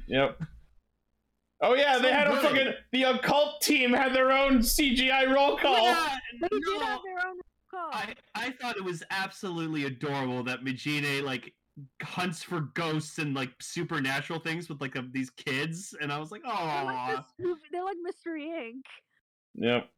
[0.08, 0.40] Yep.
[1.62, 5.56] Oh yeah, they So had a fucking the occult team had their own CGI roll
[5.56, 5.84] call.
[5.84, 7.40] Yeah, They did have their own call.
[7.76, 11.52] I, I thought it was absolutely adorable that Magine like
[12.02, 16.30] hunts for ghosts and like supernatural things with like of these kids, and I was
[16.30, 17.56] like, They're like, oh.
[17.72, 18.82] they're like Mystery Inc.
[19.54, 19.88] Yep.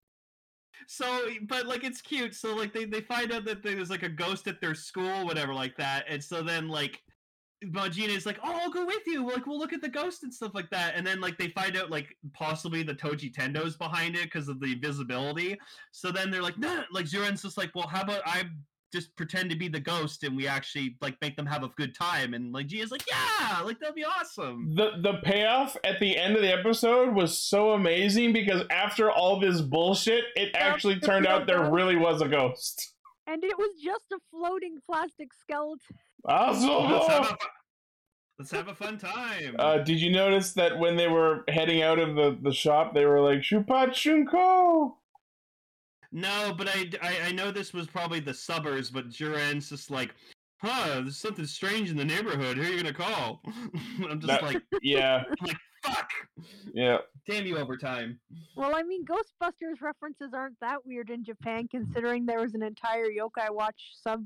[0.86, 2.34] So, but like it's cute.
[2.34, 5.54] So like they they find out that there's like a ghost at their school, whatever,
[5.54, 7.02] like that, and so then like.
[7.72, 9.26] Magine is like, oh, I'll go with you.
[9.28, 10.94] Like, we'll look at the ghost and stuff like that.
[10.96, 14.74] And then, like, they find out, like, possibly the Tojitendo's behind it because of the
[14.76, 15.58] visibility.
[15.92, 18.44] So then they're like, no, like, Juran's just like, well, how about I
[18.92, 21.94] just pretend to be the ghost and we actually, like, make them have a good
[21.94, 22.34] time?
[22.34, 24.74] And, like, Gia's like, yeah, like, that'll be awesome.
[24.74, 29.40] The the payoff at the end of the episode was so amazing because after all
[29.40, 32.92] this bullshit, it actually turned out there really was a ghost.
[33.26, 35.80] And it was just a floating plastic skeleton.
[36.24, 37.22] Let's have Awesome.
[37.22, 37.36] a, fu-
[38.38, 39.56] let's have a fun time.
[39.58, 43.04] Uh, did you notice that when they were heading out of the, the shop, they
[43.06, 44.92] were like Shupat Shunko?
[46.12, 50.14] No, but I, I I know this was probably the suburbs, but Juran's just like,
[50.62, 52.56] huh, there's something strange in the neighborhood.
[52.56, 53.42] Who are you gonna call?
[54.08, 56.08] I'm just That- like, Yeah, Like fuck.
[56.72, 56.98] yeah.
[57.28, 58.18] Damn you, overtime.
[58.56, 63.06] Well, I mean, Ghostbusters references aren't that weird in Japan, considering there was an entire
[63.06, 64.24] Yokai Watch sub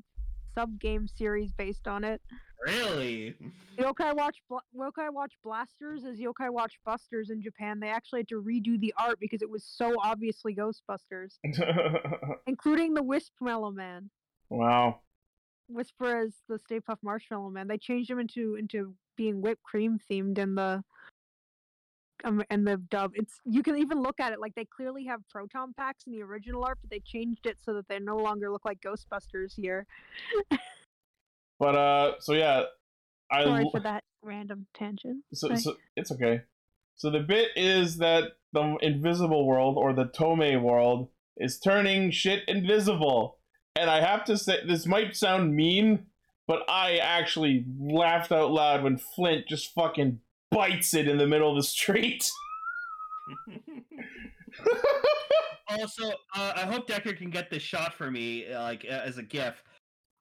[0.54, 2.20] sub game series based on it.
[2.64, 3.34] Really?
[3.78, 7.80] Yokai Watch Bla- Yokai Watch Blasters is Yokai Watch Busters in Japan.
[7.80, 11.38] They actually had to redo the art because it was so obviously Ghostbusters,
[12.46, 14.10] including the Wisp Mellow Man.
[14.48, 15.00] wow.
[15.68, 17.68] Whisper as the Stay Puft Marshmallow Man.
[17.68, 20.82] They changed him into into being whipped cream themed in the
[22.24, 23.12] um in the dub.
[23.14, 26.22] It's you can even look at it like they clearly have proton packs in the
[26.22, 29.86] original art, but they changed it so that they no longer look like Ghostbusters here.
[31.60, 32.62] But uh, so yeah,
[33.30, 35.24] I Sorry for that random tangent.
[35.32, 36.40] so, so it's okay.
[36.96, 42.42] So the bit is that the invisible world or the Tome world is turning shit
[42.48, 43.36] invisible.
[43.76, 46.06] And I have to say this might sound mean,
[46.48, 51.50] but I actually laughed out loud when Flint just fucking bites it in the middle
[51.50, 52.28] of the street.
[55.68, 59.22] also, uh, I hope Decker can get this shot for me, like uh, as a
[59.22, 59.62] gif.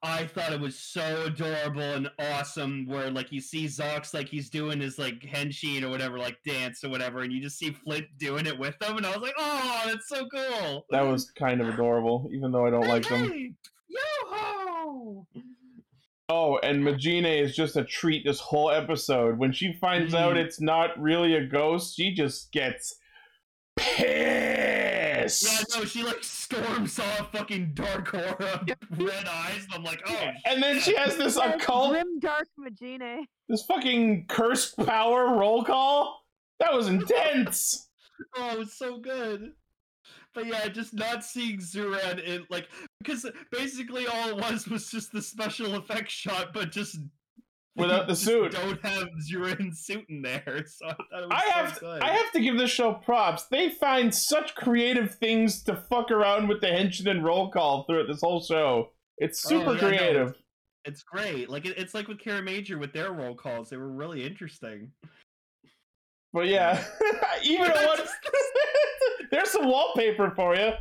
[0.01, 4.49] I thought it was so adorable and awesome, where like you see Zox like he's
[4.49, 8.05] doing his like henshin or whatever, like dance or whatever, and you just see Flint
[8.17, 10.85] doing it with them, and I was like, oh, that's so cool.
[10.91, 13.29] that was kind of adorable, even though I don't like them.
[13.29, 13.51] Hey,
[13.89, 15.27] Yo-ho!
[16.31, 19.37] Oh, and Magine is just a treat this whole episode.
[19.39, 20.45] When she finds out Mm.
[20.45, 22.95] it's not really a ghost, she just gets
[23.79, 25.43] pissed.
[25.43, 28.65] Yeah, no, she like storms off fucking dark aura,
[28.97, 29.65] red eyes.
[29.65, 30.29] And I'm like, oh.
[30.45, 33.25] and then she has this occult, Grim Dark Magine.
[33.47, 36.25] this fucking cursed power roll call.
[36.59, 37.85] That was intense.
[38.35, 39.53] Oh, it was so good.
[40.33, 42.67] But yeah, just not seeing Juran in like
[43.01, 46.97] because basically all it was was just the special effects shot, but just
[47.79, 48.51] Without the suit.
[48.51, 50.63] Don't have Juran's suit in there.
[50.67, 52.01] So I thought it was I so have good.
[52.03, 53.45] I have to give this show props.
[53.45, 58.07] They find such creative things to fuck around with the henchman and roll call throughout
[58.07, 58.89] this whole show.
[59.17, 60.35] It's Oh, super yeah, no, creative.
[60.85, 61.49] It's great.
[61.49, 63.69] Like it, it's like with Kiramager with their roll calls.
[63.69, 64.91] They were really interesting.
[66.31, 66.83] But yeah,
[67.43, 68.07] even Yeah, what
[69.31, 70.71] there's some wallpaper for you.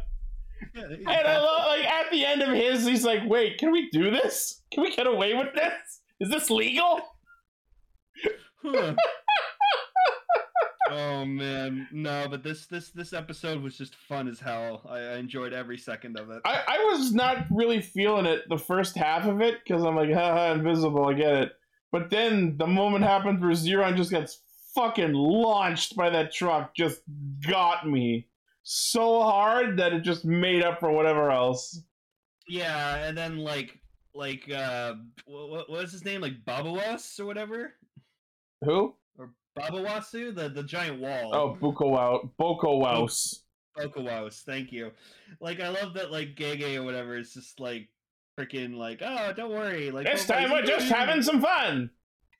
[0.75, 3.89] Yeah, And I love like at the end of his, he's like, "Wait, can we
[3.91, 4.63] do this?
[4.73, 5.98] Can we get away with this?
[6.21, 7.01] Is this legal?"
[8.62, 8.95] Huh.
[10.91, 14.83] oh man, no, but this this this episode was just fun as hell.
[14.89, 16.43] I, I enjoyed every second of it.
[16.45, 20.12] I, I was not really feeling it the first half of it because I'm like,
[20.12, 21.53] haha, invisible, I get it.
[21.93, 24.41] But then the moment happens where Juran just gets
[24.75, 27.01] fucking launched by that truck, just
[27.47, 28.29] got me
[28.62, 31.83] so hard that it just made up for whatever else.
[32.49, 33.79] Yeah, and then like
[34.15, 34.95] like uh
[35.27, 37.75] what, what was his name like Babawas or whatever
[38.65, 38.95] Who?
[39.19, 41.35] or Babawasu the the giant wall.
[41.35, 43.43] Oh, Buko Wow, Boko Wouse.
[43.79, 44.91] Bokkawaus, thank you.
[45.41, 47.89] Like I love that like Gege or whatever is just like
[48.39, 51.91] freaking like oh don't worry like This time we're just having some fun.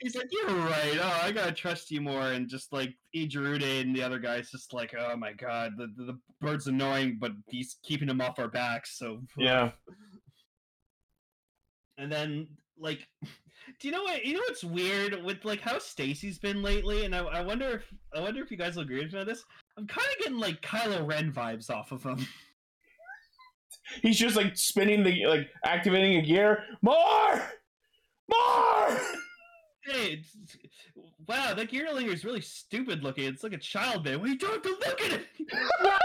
[0.01, 0.97] He's like, you're right.
[1.01, 2.31] Oh, I gotta trust you more.
[2.31, 6.05] And just like Ijirude and the other guy's just like, oh my god, the, the,
[6.13, 8.97] the bird's annoying, but he's keeping him off our backs.
[8.97, 9.73] So Yeah.
[11.99, 12.47] And then
[12.79, 14.25] like, do you know what?
[14.25, 17.05] You know what's weird with like how Stacy's been lately?
[17.05, 19.27] And I, I wonder if I wonder if you guys will agree with me on
[19.27, 19.45] this.
[19.77, 22.27] I'm kind of getting like Kylo Ren vibes off of him.
[24.03, 26.65] He's just like spinning the like activating a gear.
[26.83, 27.43] More,
[28.31, 29.01] more.
[29.85, 30.37] Hey, it's,
[31.27, 33.25] wow, that Geartlinger is really stupid looking.
[33.25, 34.21] It's like a child man.
[34.21, 35.27] we don't have to look at it.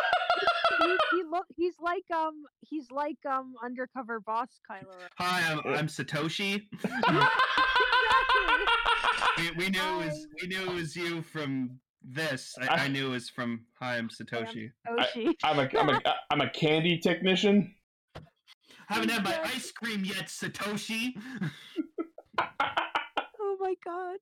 [0.86, 5.09] he, he look he's like um he's like um undercover boss Kylo Ren.
[5.17, 6.63] Hi, I'm, I'm Satoshi.
[9.38, 12.55] we, we knew it was we knew it was you from this.
[12.61, 14.71] I, I knew it was from Hi, I'm Satoshi.
[14.88, 15.34] Oshi.
[15.43, 17.75] I'm a I'm a I'm a candy technician.
[18.88, 21.13] Haven't had my ice cream yet, Satoshi.
[23.45, 24.17] Oh my god.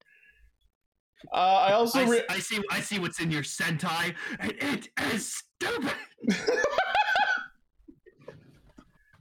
[1.31, 5.43] Uh, I also re- I see I see what's in your Sentai, and it is
[5.59, 5.93] stupid.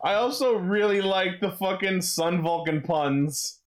[0.02, 3.60] I also really like the fucking Sun Vulcan puns.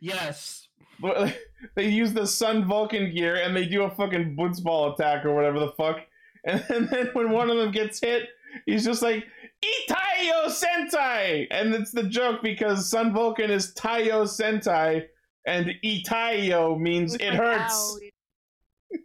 [0.00, 0.68] Yes.
[1.74, 5.58] They use the Sun Vulcan gear and they do a fucking blitzball attack or whatever
[5.58, 5.98] the fuck.
[6.44, 8.28] And then, then when one of them gets hit,
[8.64, 9.26] he's just like,
[9.62, 11.46] Itayo Sentai!
[11.50, 15.08] And it's the joke because Sun Vulcan is Taiyo Sentai
[15.46, 17.98] and Itayo means it hurts.
[18.92, 18.98] ow,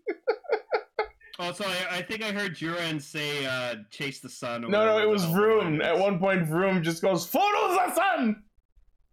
[1.38, 5.10] Also, I, I think I heard Juran say uh, "chase the sun." No, no, it
[5.10, 5.72] was the hell the Vroom.
[5.80, 8.44] line At one point, Vroom just goes, Photos the sun!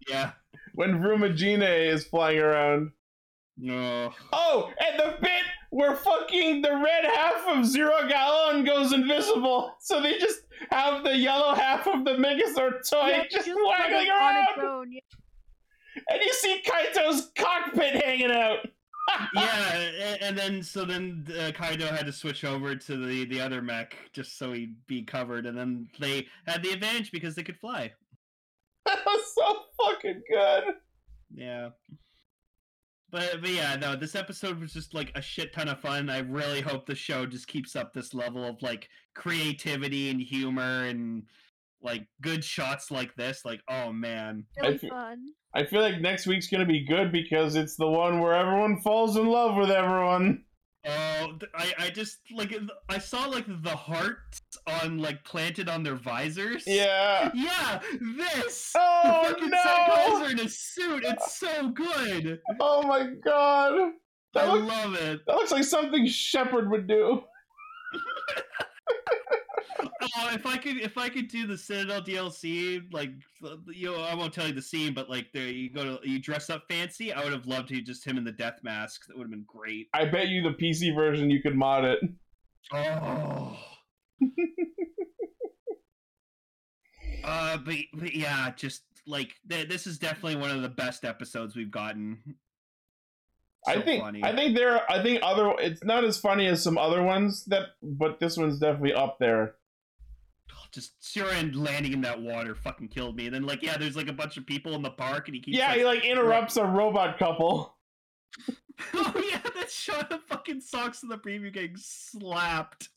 [0.09, 0.31] Yeah.
[0.75, 2.93] When Vroomagine is flying around.
[3.59, 4.13] No.
[4.33, 10.01] Oh, and the bit where fucking the red half of Zero Gallon goes invisible, so
[10.01, 14.23] they just have the yellow half of the Megazord toy Yeah, just just waggling like
[14.23, 14.93] on its around, own.
[14.93, 15.01] yeah.
[16.11, 18.59] And you see Kaito's cockpit hanging out.
[19.35, 23.41] yeah, a- and then so then uh, Kaito had to switch over to the the
[23.41, 27.43] other mech just so he'd be covered, and then they had the advantage because they
[27.43, 27.93] could fly.
[28.87, 30.75] that was so fucking good.
[31.35, 31.71] Yeah.
[33.11, 36.09] But, but yeah, no, this episode was just like a shit ton of fun.
[36.09, 40.85] I really hope the show just keeps up this level of like creativity and humor
[40.85, 41.25] and
[41.83, 43.45] like good shots like this.
[43.45, 44.45] Like, oh man.
[44.61, 45.27] Really fe- fun.
[45.55, 49.17] I feel like next week's gonna be good because it's the one where everyone falls
[49.17, 50.45] in love with everyone.
[50.85, 52.53] Oh, th- I, I just like
[52.89, 56.65] I saw like the hearts on like planted on their visors.
[56.67, 57.31] Yeah.
[57.35, 57.81] Yeah,
[58.17, 58.73] this.
[58.77, 59.59] Oh, the fucking no!
[59.59, 61.05] Sentais in a suit.
[61.05, 62.41] It's so good.
[62.61, 63.93] Oh my god.
[64.35, 65.21] That I looks, love it.
[65.27, 67.23] that looks like something Shepard would do.
[70.03, 73.11] Oh, if I could, if I could do the Citadel DLC, like
[73.73, 76.19] you know, I won't tell you the scene, but like there you go to you
[76.21, 77.13] dress up fancy.
[77.13, 79.07] I would have loved to just him in the death mask.
[79.07, 79.89] That would have been great.
[79.95, 82.01] I bet you the PC version you could mod it.
[82.73, 83.57] Oh.
[87.25, 91.55] uh, but, but yeah, just like th- this is definitely one of the best episodes
[91.55, 92.37] we've gotten.
[93.67, 94.25] I think funny.
[94.25, 97.69] I think there I think other it's not as funny as some other ones that
[97.83, 99.55] but this one's definitely up there.
[100.73, 103.27] Just Surin landing in that water fucking killed me.
[103.27, 105.41] And then like yeah, there's like a bunch of people in the park, and he
[105.41, 107.77] keeps Yeah, like, he like interrupts a robot couple.
[108.95, 112.89] oh yeah, that shot of fucking Zox in the preview getting slapped.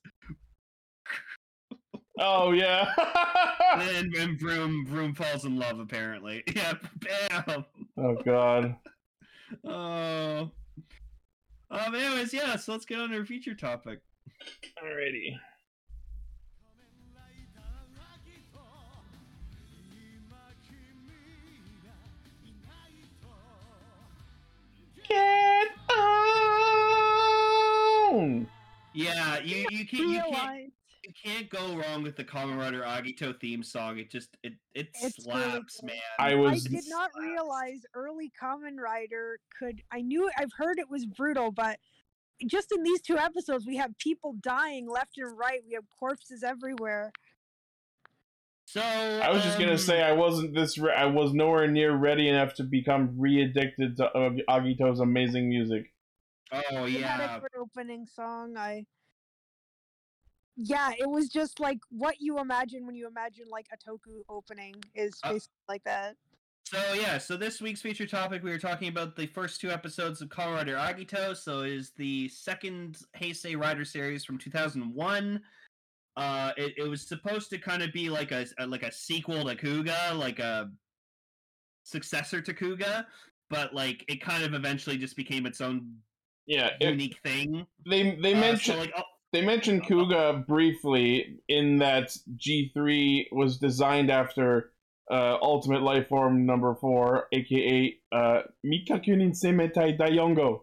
[2.19, 2.93] Oh yeah.
[3.73, 6.43] and, and Vroom Vroom falls in love apparently.
[6.55, 6.73] Yeah,
[7.29, 7.65] bam.
[7.97, 8.75] oh god.
[9.65, 10.51] Oh.
[11.71, 11.95] Um.
[11.95, 12.55] Anyways, yeah.
[12.55, 13.99] So let's get on to our feature topic.
[14.81, 15.37] Alrighty.
[25.07, 25.67] Get
[28.09, 28.47] on.
[28.93, 30.71] Yeah, you you can't you can't
[31.03, 33.99] you can't go wrong with the Kamen Rider Agito theme song.
[33.99, 35.87] It just it it It's really slaps, good.
[35.87, 35.97] man.
[36.17, 39.81] I was I was did not realize early Kamen Rider could.
[39.91, 41.77] I knew I've heard it was brutal, but
[42.47, 45.61] just in these two episodes, we have people dying left and right.
[45.67, 47.11] We have corpses everywhere.
[48.75, 50.77] So I was just gonna um, say I wasn't this.
[50.77, 55.93] Re- I was nowhere near ready enough to become re-addicted to Ag- Agito's amazing music.
[56.51, 58.57] Oh yeah, a opening song.
[58.57, 58.83] I.
[60.57, 64.75] Yeah, it was just like what you imagine when you imagine like a Toku opening
[64.93, 66.17] is Uh, like that.
[66.65, 70.21] So yeah, so this week's feature topic we were talking about the first two episodes
[70.21, 71.33] of Kamen Rider Agito.
[71.37, 75.41] So it is the second Heisei Rider series from 2001.
[76.17, 79.45] Uh, it, it was supposed to kind of be like a, a like a sequel
[79.45, 80.71] to Kuuga, like a
[81.83, 83.05] successor to Kuuga,
[83.49, 85.99] but like it kind of eventually just became its own
[86.45, 87.67] Yeah, it, unique thing.
[87.89, 89.03] they they Uh, so, mentioned like, oh,
[89.33, 94.71] they mentioned Kuuga briefly in that G three was designed after
[95.11, 100.61] uh, Ultimate Life Form number four, aka uh, Mikakunin Semetai Dayongo.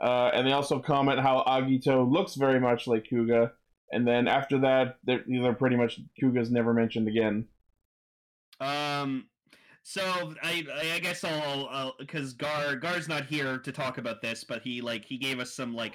[0.00, 3.52] Uh, and they also comment how Agito looks very much like Kuuga.
[3.92, 7.46] And then after that, they're, they're pretty much Kuuga's never mentioned again.
[8.60, 9.26] Um,
[9.82, 10.64] so I
[10.94, 15.04] I guess I'll because Gar Gar's not here to talk about this, but he like
[15.04, 15.94] he gave us some like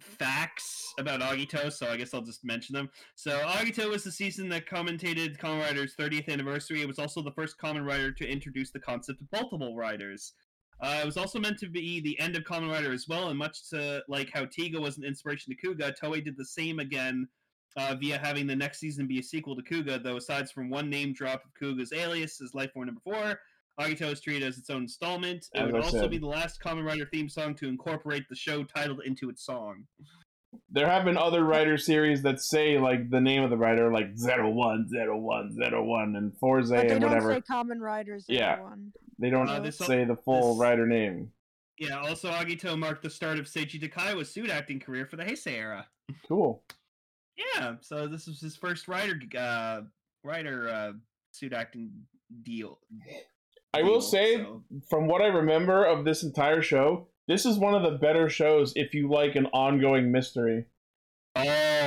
[0.00, 2.90] facts about Agito, so I guess I'll just mention them.
[3.14, 6.82] So Agito was the season that commentated Kamen Rider's 30th anniversary.
[6.82, 10.32] It was also the first Kamen Rider to introduce the concept of multiple riders.
[10.80, 13.38] Uh, it was also meant to be the end of Kamen Rider as well, and
[13.38, 17.26] much to like how Tiga was an inspiration to Kuuga, Toei did the same again
[17.76, 20.90] uh, via having the next season be a sequel to Kuuga, though aside from one
[20.90, 23.38] name drop of Kuuga's alias as Life Form number four,
[23.80, 25.46] Agito is treated as its own installment.
[25.54, 26.10] It would also said.
[26.10, 29.84] be the last Kamen Rider theme song to incorporate the show titled into its song.
[30.70, 34.16] There have been other writer series that say like the name of the writer, like
[34.16, 38.24] zero one zero one zero one and Fourze But they and don't say Kamen Riders.
[38.28, 38.60] Yeah.
[38.60, 38.92] One.
[39.18, 41.32] They don't Uh, this- say the full this- writer name.
[41.78, 45.52] Yeah, also Agito marked the start of Seiji Takaiwa's suit acting career for the Heisei
[45.58, 45.86] era.
[46.26, 46.62] Cool.
[47.36, 49.82] Yeah, so this was his first writer uh
[50.22, 50.92] writer uh
[51.32, 52.06] suit acting
[52.42, 52.80] deal.
[53.74, 57.58] I will deal, say, so- from what I remember of this entire show, this is
[57.58, 60.64] one of the better shows if you like an ongoing mystery.
[61.34, 61.42] Oh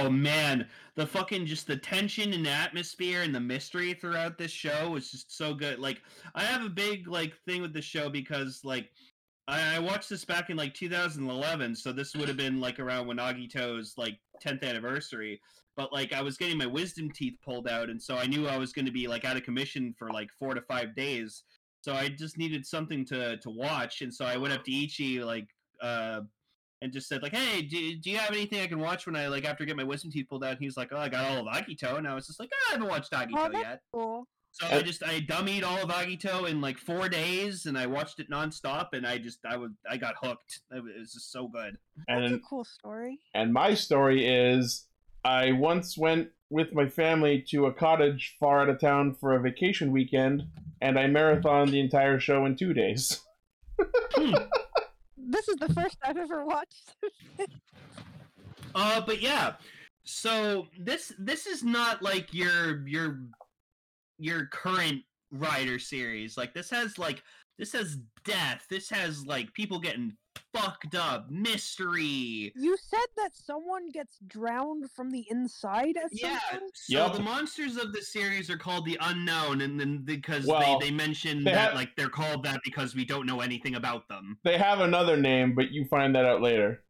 [0.08, 4.92] man, the fucking just the tension and the atmosphere and the mystery throughout this show
[4.92, 5.80] was just so good.
[5.80, 6.04] Like
[6.36, 8.92] I have a big like thing with the show because like
[9.48, 13.08] I, I watched this back in like 2011, so this would have been like around
[13.08, 15.42] when Agito's like 10th anniversary.
[15.76, 18.58] But like I was getting my wisdom teeth pulled out, and so I knew I
[18.58, 21.44] was going to be like out of commission for like four to five days.
[21.82, 25.24] So I just needed something to to watch, and so I went up to Ichi
[25.24, 25.48] like
[25.82, 26.22] uh
[26.82, 29.28] and just said like, "Hey, do, do you have anything I can watch when I
[29.28, 31.10] like after I get my wisdom teeth pulled out?" And he was like, "Oh, I
[31.10, 33.52] got all of Agito," and I was just like, oh, "I haven't watched Agito Oh,
[33.60, 34.28] yet." Cool.
[34.52, 38.20] So I just I dummied all of Agito in like four days, and I watched
[38.20, 40.62] it nonstop, and I just I was I got hooked.
[40.72, 41.78] It was just so good.
[42.08, 43.20] That's a cool story.
[43.36, 44.88] and my story is,
[45.24, 49.40] I once went with my family to a cottage far out of town for a
[49.40, 50.44] vacation weekend,
[50.82, 53.22] and I marathoned the entire show in two days.
[54.14, 54.34] Hmm.
[55.30, 56.96] This is the first I've ever watched.
[58.76, 59.54] Uh, but yeah,
[60.04, 63.20] so this this is not like your your
[64.18, 66.38] your current Rider series.
[66.38, 67.22] Like this has like
[67.60, 68.66] this has death.
[68.70, 70.18] This has like people getting
[70.54, 72.52] fucked up, mystery.
[72.56, 76.40] you said that someone gets drowned from the inside at some Yeah.
[76.52, 76.72] point?
[76.76, 77.14] So Yep.
[77.14, 80.92] the monsters of the series are called the unknown, and then because Well, they they
[80.92, 84.40] mention they that have- like they're called that because we don't know anything about them.
[84.44, 86.84] They have another name, but you find that out later.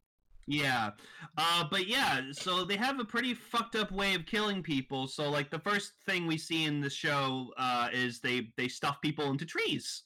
[0.48, 0.92] Yeah.
[1.38, 5.08] Uh, but yeah, so they have a pretty fucked up way of killing people.
[5.08, 9.00] So like the first thing we see in the show uh, is they they stuff
[9.02, 10.04] people into trees.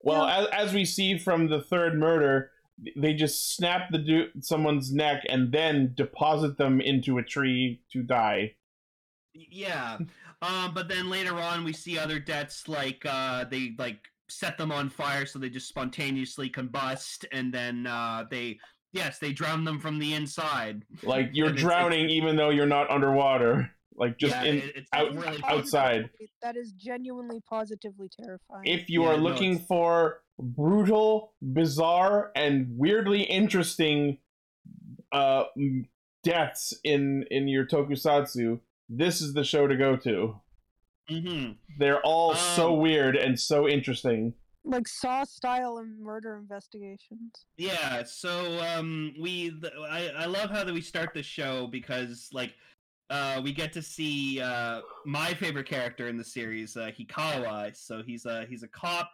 [0.00, 2.52] Well, as, as we see from the third murder,
[2.96, 8.02] they just snap the du- someone's neck and then deposit them into a tree to
[8.02, 8.54] die.
[9.32, 9.98] Yeah.
[10.42, 13.98] Um, but then later on, we see other deaths like uh, they like
[14.28, 18.58] set them on fire, so they just spontaneously combust, and then uh, they
[18.92, 20.84] yes, they drown them from the inside.
[21.02, 23.70] Like you're And it's- it's- drowning even though you're not underwater.
[23.96, 26.10] Like just yeah, in it's out- really outside.
[26.42, 28.64] That is genuinely positively terrifying.
[28.66, 34.18] if you Yeah, are looking it's- for brutal, bizarre, and weirdly interesting
[35.12, 35.44] uh,
[36.22, 40.40] deaths in in your tokusatsu, this is the show to go to.
[41.08, 44.34] hmm They're all so Um, weird and so interesting.
[44.64, 47.46] like Saw style and murder investigations.
[47.58, 52.30] Yeah, so um we th- I I love how that we start the show because
[52.32, 52.54] like
[53.10, 57.76] uh we get to see uh my favorite character in the series, uh Hikawa.
[57.76, 59.10] So he's a he's a cop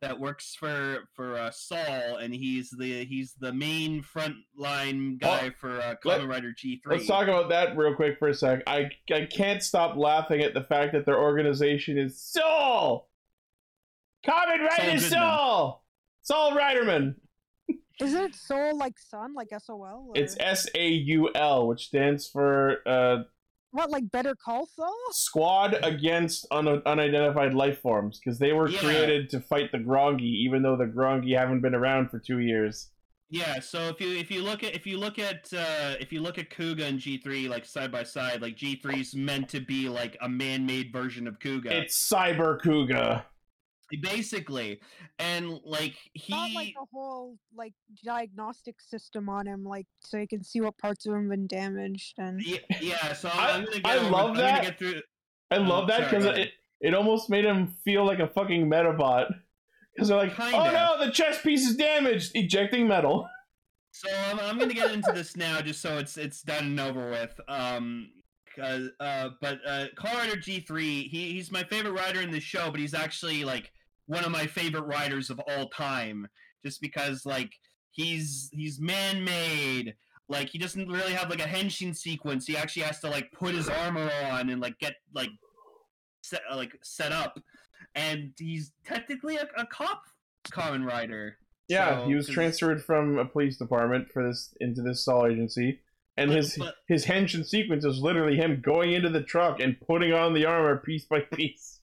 [0.00, 5.80] that works for for uh, Saul and he's the he's the main frontline guy for
[5.80, 6.80] uh, let- Kamen Rider G3.
[6.86, 8.62] Let's talk about that real quick for a sec.
[8.66, 13.08] I I can't stop laughing at the fact that their organization is Saul,
[14.26, 15.00] Kamen Rider Goodman.
[15.00, 15.84] Saul,
[16.22, 17.14] Soul Riderman.
[18.00, 20.12] Isn't it Soul like Sun, like SOL?
[20.16, 23.22] It's S A U L, which stands for uh,
[23.74, 24.94] what, like Better Call Saul?
[25.10, 28.78] Squad Against Un- Unidentified Life Forms, because they were Yeah.
[28.78, 32.90] created to fight the Grongi, even though the Grongi haven't been around for two years.
[33.30, 36.20] Yeah, so if you if you look at if you look at uh, if you
[36.20, 39.60] look at Kuuga and G three like side by side, like G 3s meant to
[39.60, 43.24] be like a man made version of Kuuga, It's Cyber Kuuga.
[44.02, 44.80] basically,
[45.18, 47.72] and like he Not like a whole like
[48.04, 51.46] diagnostic system on him, like so you can see what parts of him have been
[51.46, 53.12] damaged and yeah, yeah.
[53.12, 54.56] So I- I'm gonna get I over- love I'm that.
[54.56, 55.02] Gonna get through,
[55.50, 59.32] I Oh, love that because it, it almost made him feel like a fucking Metabot.
[59.94, 60.56] Because they're like, Kinda.
[60.58, 63.28] oh no, the chest piece is damaged, ejecting metal.
[63.92, 67.10] So I'm, I'm gonna get into this now, just so it's it's done and over
[67.10, 67.38] with.
[67.46, 68.10] Um,
[68.56, 72.70] 'cause, uh, but uh, Call Rider G3, he, he's my favorite rider in the show,
[72.72, 73.70] but he's actually like
[74.06, 76.26] one of my favorite writers of all time,
[76.64, 77.50] just because like
[77.90, 79.94] he's he's man-made.
[80.28, 82.46] Like he doesn't really have like a henshin sequence.
[82.46, 85.28] He actually has to like put his armor on and like get like
[86.22, 87.38] set uh, like set up,
[87.94, 90.02] and he's technically a, a cop
[90.50, 91.36] Kamen Rider.
[91.68, 95.80] Yeah, So, he was transferred from a police department for this into this Saul agency,
[96.16, 99.78] and But- his but- his henshin sequence is literally him going into the truck and
[99.80, 101.73] putting on the armor piece by piece.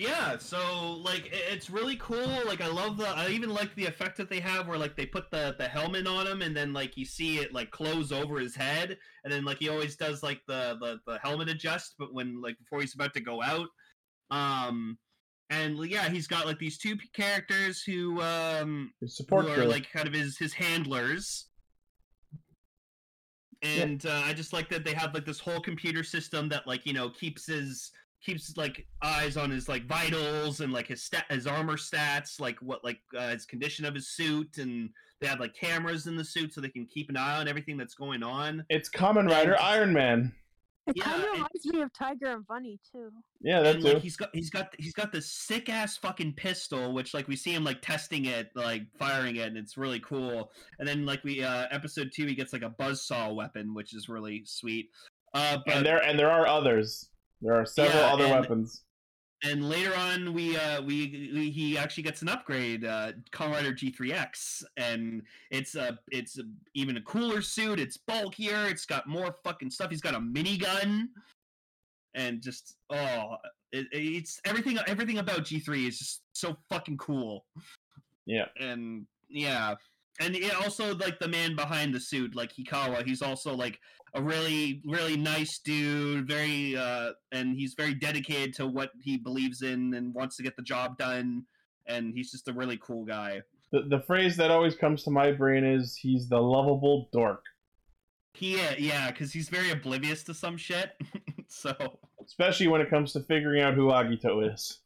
[0.00, 2.40] Yeah, so like it's really cool.
[2.46, 5.04] Like I love the I even like the effect that they have where like they
[5.04, 8.38] put the the helmet on him and then like you see it like close over
[8.38, 12.14] his head and then like he always does like the the, the helmet adjust but
[12.14, 13.68] when like before he's about to go out.
[14.30, 14.96] Um
[15.50, 19.92] and yeah, he's got like these two characters who um His support who are like
[19.92, 21.48] kind of his his handlers.
[23.60, 26.86] And uh, I just like that they have like this whole computer system that like
[26.86, 27.90] you know keeps his
[28.24, 32.58] keeps like eyes on his like vitals and like his stat his armor stats like
[32.60, 34.90] what like uh, his condition of his suit and
[35.20, 37.76] they have like cameras in the suit so they can keep an eye on everything
[37.76, 38.64] that's going on.
[38.70, 40.32] it's Kamen Rider and- Iron Man.
[40.86, 43.10] it Yeah, kind of reminds me of Tiger and Bunny too.
[43.42, 47.12] Yeah, that's like he's got he's got he's got this sick ass fucking pistol which
[47.14, 50.88] like we see him like testing it like firing it and it's really cool and
[50.88, 54.42] then like we uh episode two he gets like a buzzsaw weapon which is really
[54.46, 54.88] sweet
[55.34, 57.09] uh but and there and there are others.
[57.40, 58.82] There are several Yeah, other and- weapons.
[59.42, 64.62] and later on we uh we, we he actually gets an upgrade uh Rider G3X
[64.76, 66.42] and it's a it's a,
[66.74, 71.06] even a cooler suit it's bulkier it's got more fucking stuff he's got a minigun
[72.14, 73.36] and just oh
[73.72, 77.46] it, it's everything everything about G3 is just so fucking cool
[78.26, 78.46] Yeah.
[78.60, 79.74] and yeah
[80.18, 83.78] and it also like the man behind the suit like hikawa he's also like
[84.14, 89.62] a really really nice dude very uh and he's very dedicated to what he believes
[89.62, 91.44] in and wants to get the job done
[91.86, 93.40] and he's just a really cool guy
[93.72, 97.44] The, the phrase that always comes to my brain is he's the lovable dork.
[98.34, 100.90] he uh, yeah because he's very oblivious to some shit
[101.48, 101.72] so
[102.22, 104.80] Especially when it comes to figuring out who Agito is.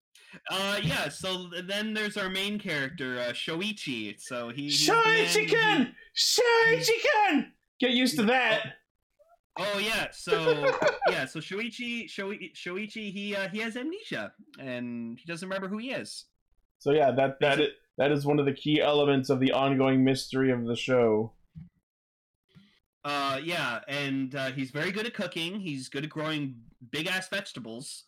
[0.51, 5.26] Uh yeah so then there's our main character uh shoichi so he he's the man-
[5.26, 5.95] Shoichi-kun!
[6.16, 7.53] Shoichi-kun!
[7.80, 8.74] Get used to that.
[9.59, 10.76] Oh yeah, so
[11.11, 15.78] yeah, so Shoichi, Shoi, Shoichi, he uh, he has amnesia and he doesn't remember who
[15.78, 16.24] he is.
[16.78, 17.68] So yeah, that that is,
[17.99, 21.32] that is one of the key elements of the ongoing mystery of the show.
[23.05, 25.61] Uh, yeah, and uh, he's very good at cooking.
[25.61, 26.57] He's good at growing
[26.91, 28.05] big ass vegetables.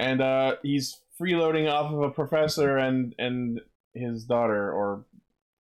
[0.00, 3.60] And uh, he's freeloading off of a professor and and
[3.94, 5.04] his daughter or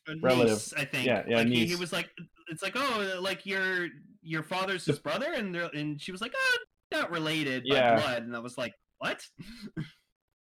[0.08, 0.74] A Relative.
[0.78, 1.06] I think.
[1.06, 2.10] Yeah, yeah, Like, he, he was like,
[2.48, 3.88] it's like, oh, like your
[4.22, 6.58] your father's his brother, and they're, and she was like, oh,
[6.92, 7.96] not related by Yeah.
[7.96, 9.22] blood, and I was like, what?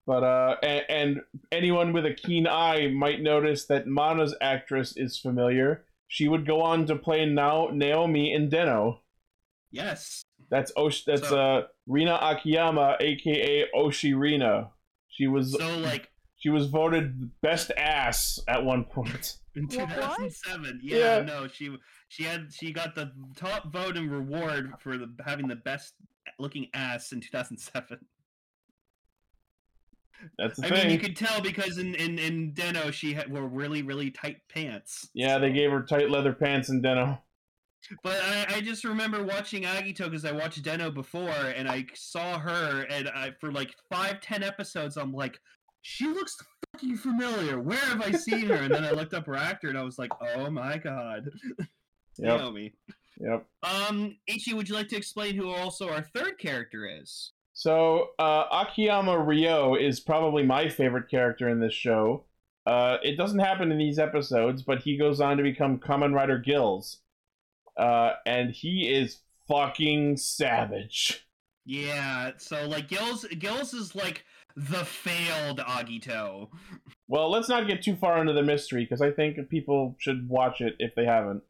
[0.07, 1.21] But uh, and, and
[1.51, 5.85] anyone with a keen eye might notice that Mana's actress is familiar.
[6.07, 9.01] She would go on to play now Naomi in Den-O.
[9.69, 10.23] Yes.
[10.49, 11.03] That's Osh.
[11.05, 14.69] That's So- uh Rina Akiyama, aka Oshi Rina.
[15.09, 19.37] She was So like she was voted best ass at one point.
[19.55, 21.21] in 2007, yeah, Yeah.
[21.23, 21.75] no, she
[22.07, 25.93] she had she got the top vote and reward for the, having the best
[26.39, 27.97] looking ass in 2007.
[30.37, 30.77] That's the I thing.
[30.87, 34.37] mean, you could tell because in in in Den-O she had wore really really tight
[34.53, 35.09] pants.
[35.13, 37.17] yeah, they gave her tight leather pants in Den-O.
[38.03, 42.37] But I, I just remember watching Agito because I watched Den-O before, and I saw
[42.39, 45.39] her, and I for like five, ten episodes, I'm like,
[45.81, 46.37] she looks
[46.73, 47.59] fucking familiar.
[47.59, 48.55] Where have I seen her?
[48.55, 51.29] And then I looked up her actor, and I was like, oh my god,
[52.19, 52.39] Yep.
[52.39, 52.73] Naomi.
[53.19, 53.45] Yep.
[53.63, 57.31] Um, Ichi, would you like to explain who also our third character is?
[57.53, 62.23] So uh, Akiyama Ryo is probably my favorite character in this show.
[62.65, 66.37] Uh, it doesn't happen in these episodes, but he goes on to become Kamen Rider
[66.37, 66.99] Gills,
[67.79, 71.25] uh, and he is fucking savage.
[71.65, 74.25] Yeah, so like Gills, Gills is like
[74.55, 76.49] the failed Agito.
[77.07, 80.61] Well, let's not get too far into the mystery because I think people should watch
[80.61, 81.43] it if they haven't.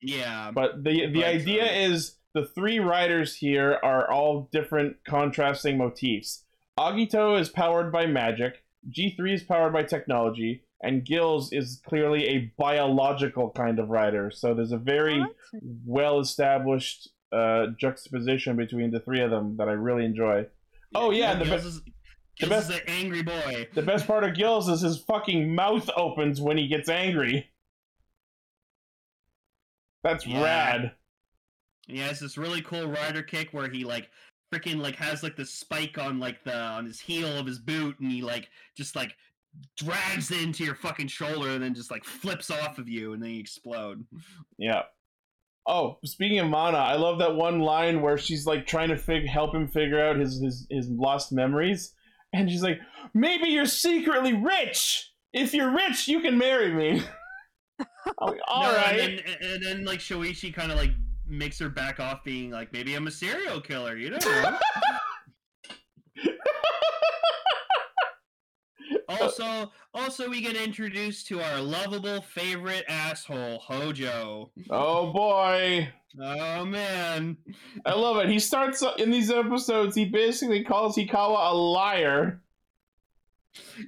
[0.00, 5.78] Yeah, But the the idea uh, is the three riders here are all different contrasting
[5.78, 6.44] motifs.
[6.78, 12.52] Agito is powered by magic, G3 is powered by technology, and Gills is clearly a
[12.58, 14.30] biological kind of rider.
[14.30, 15.62] So there's a very that's it.
[15.86, 20.46] well established uh, juxtaposition between the three of them that I really enjoy.
[20.94, 21.80] Oh, yeah, and the Gills be- is,
[22.40, 23.68] the best- is an angry boy.
[23.74, 27.50] The best part of Gills is his fucking mouth opens when he gets angry.
[30.02, 30.42] That's Yeah.
[30.42, 30.92] rad.
[31.86, 34.10] He has this really cool rider kick where he like
[34.52, 37.98] freaking like has like the spike on like the on his heel of his boot
[38.00, 39.14] and he like just like
[39.76, 43.22] drags it into your fucking shoulder and then just like flips off of you and
[43.22, 44.04] then you explode.
[44.58, 44.82] Yeah.
[45.66, 49.26] Oh, speaking of Mana, I love that one line where she's like trying to fig-
[49.28, 51.94] help him figure out his, his his lost memories,
[52.34, 52.78] and she's like,
[53.14, 55.10] "Maybe you're secretly rich.
[55.32, 57.02] If you're rich, you can marry me."
[58.20, 59.00] Like, All No, right.
[59.00, 60.90] and then, and then like Shoichi kind of like
[61.26, 64.18] makes her back off being like maybe I'm a serial killer, you know.
[69.20, 74.50] Uh, also also we get introduced to our lovable favorite asshole Hojo.
[74.70, 75.88] oh boy,
[76.20, 77.36] Oh man.
[77.84, 78.28] I love it.
[78.28, 79.96] He starts in these episodes.
[79.96, 82.40] He basically calls Hikawa a liar.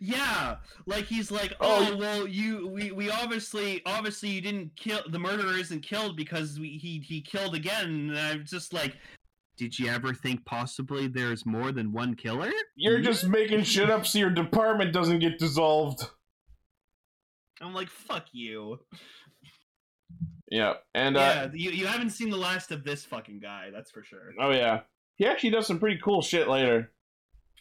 [0.01, 0.57] Yeah,
[0.87, 5.18] like he's like, Oh, oh, well, you we, we obviously obviously you didn't kill the
[5.18, 8.11] murderer isn't killed because we, he he killed again.
[8.11, 8.97] And I'm just like,
[9.57, 12.51] did you ever think possibly there's more than one killer?
[12.77, 16.09] You're just making shit up so your department doesn't get dissolved.
[17.61, 18.79] I'm like, fuck you.
[20.51, 23.91] Yeah, and uh, yeah, you you haven't seen the last of this fucking guy, that's
[23.91, 24.33] for sure.
[24.39, 24.81] oh yeah,
[25.17, 26.93] he actually does some pretty cool shit later.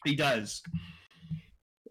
[0.04, 0.62] He does.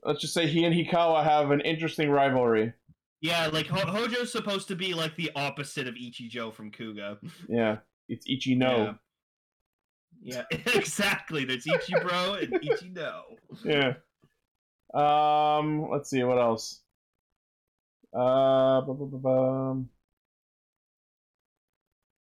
[0.05, 2.75] let's just say he and Hikawa have an interesting rivalry.
[3.21, 7.17] Yeah, like Ho- Hojo's supposed to be like the opposite of Ichijo from Kuuga.
[7.49, 7.79] Yeah,
[8.09, 8.99] it's Ichino.
[10.25, 11.45] Yeah, yeah exactly.
[11.45, 13.21] There's Ichibro and Ichino.
[13.65, 13.95] Yeah.
[14.95, 16.81] Um, let's see what else.
[18.17, 19.89] Uh, bu- bu- bu- bum.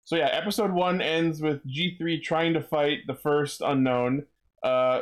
[0.05, 4.27] so yeah, episode one ends with G three trying to fight the first unknown,
[4.63, 5.01] uh,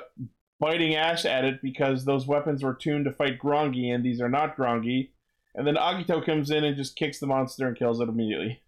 [0.60, 4.30] biting Ash at it because those weapons were tuned to fight Grongi, and these are
[4.30, 5.10] not Grongi.
[5.54, 8.60] And then Agito comes in and just kicks the monster and kills it immediately.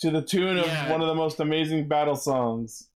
[0.00, 0.90] To the tune of Yeah.
[0.90, 2.88] one of the most amazing battle songs.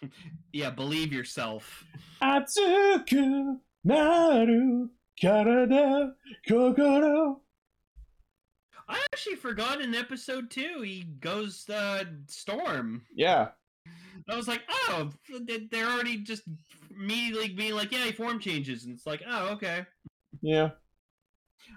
[0.52, 1.84] Yeah, believe yourself.
[2.22, 4.88] Atsuku naru
[5.20, 6.12] karada
[6.48, 7.40] kokoro.
[8.88, 13.02] I actually forgot in episode two he goes uh storm.
[13.14, 13.48] Yeah,
[14.30, 15.10] I was like, oh,
[15.40, 16.44] they- they're already just
[16.90, 19.84] immediately being like, yeah, he form changes, and it's like, oh, okay.
[20.40, 20.70] yeah,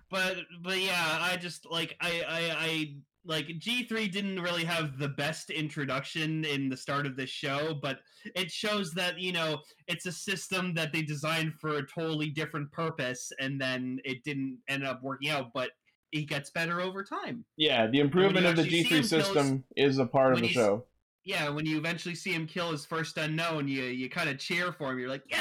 [0.10, 2.96] But but yeah, I just like I I I
[3.26, 7.78] like G three didn't really have the best introduction in the start of this show,
[7.82, 8.00] but
[8.36, 12.72] it shows that you know it's a system that they designed for a totally different
[12.72, 15.52] purpose, and then it didn't end up working out.
[15.54, 15.72] But
[16.12, 17.46] it gets better over time.
[17.58, 17.88] yeah.
[17.88, 20.42] The improvement of the actually G see three him kill system is a part of
[20.42, 20.86] the show.
[21.24, 24.72] Yeah, when you eventually see him kill his first unknown, you you kind of cheer
[24.72, 25.00] for him.
[25.00, 25.38] You're like, yeah,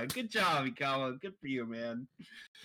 [0.00, 1.20] yeah, good job, Ikawa.
[1.20, 2.06] Good for you, man.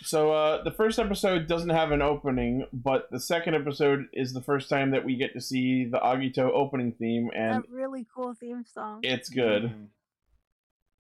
[0.02, 4.42] So uh, the first episode doesn't have an opening, but the second episode is the
[4.42, 8.34] first time that we get to see the Agito opening theme, and that really cool
[8.34, 9.00] theme song.
[9.04, 9.64] it's good.
[9.64, 9.88] Mhm.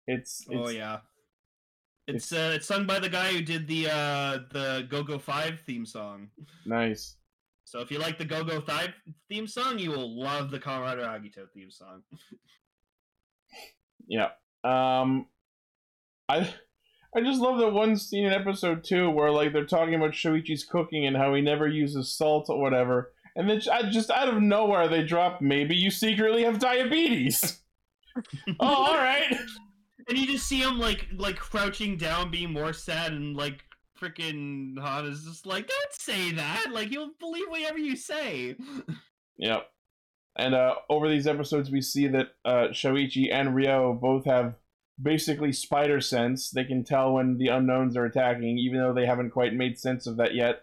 [0.06, 0.98] It's, it's Oh yeah.
[2.06, 5.60] It's uh, it's sung by the guy who did the uh the Go Go Five
[5.66, 6.28] theme song.
[6.66, 7.16] nice.
[7.64, 8.90] So if you like the Go Go Five
[9.30, 12.02] theme song, you will love the Colorado Agito theme song.
[14.06, 14.28] Yeah.
[14.62, 15.26] Um,
[16.28, 16.52] I
[17.16, 20.64] I just love that one scene in episode two where like they're talking about Shoichi's
[20.64, 24.42] cooking and how he never uses salt or whatever, and then I just out of
[24.42, 27.62] nowhere they drop maybe you secretly have diabetes.
[28.60, 29.36] oh, all right.
[30.08, 33.64] And you just see him like like crouching down, being more sad, and like
[34.00, 36.66] freaking Han is just like, "Don't say that!
[36.72, 38.56] Like you'll believe whatever you say."
[39.36, 39.66] Yep.
[40.36, 44.56] And uh, over these episodes, we see that uh, Shoichi and Ryo both have
[45.00, 46.50] basically spider sense.
[46.50, 50.06] They can tell when the unknowns are attacking, even though they haven't quite made sense
[50.06, 50.62] of that yet.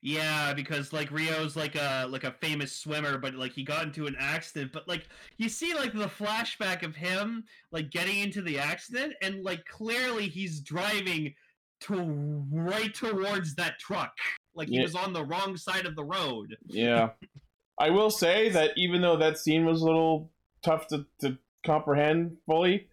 [0.00, 4.06] Yeah, because like Ryo's like a like a famous swimmer, but like he got into
[4.06, 4.72] an accident.
[4.72, 9.42] But like you see like the flashback of him like getting into the accident, and
[9.42, 11.34] like clearly he's driving
[11.80, 14.12] to right towards that truck.
[14.54, 14.82] Like he Yeah.
[14.82, 16.56] was on the wrong side of the road.
[16.66, 17.10] Yeah.
[17.80, 20.32] I will say that even though that scene was a little
[20.64, 22.88] tough to, to comprehend fully,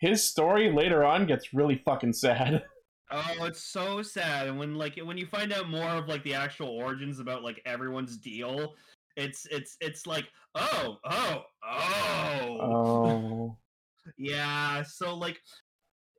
[0.00, 2.64] his story later on gets really fucking sad.
[3.12, 4.46] Oh, it's so sad.
[4.46, 7.60] And when like when you find out more of like the actual origins about like
[7.66, 8.74] everyone's deal,
[9.16, 13.56] it's it's it's like oh oh oh Oh.
[14.16, 14.84] yeah.
[14.84, 15.40] So like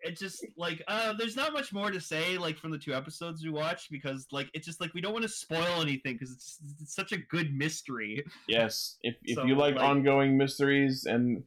[0.04, 3.42] it just like uh there's not much more to say like from the two episodes
[3.42, 6.58] we watched because like it's just like we don't want to spoil anything because it's,
[6.82, 8.22] it's such a good mystery.
[8.50, 8.98] Yes.
[9.02, 11.42] If, if So, you like, like- ongoing mysteries, and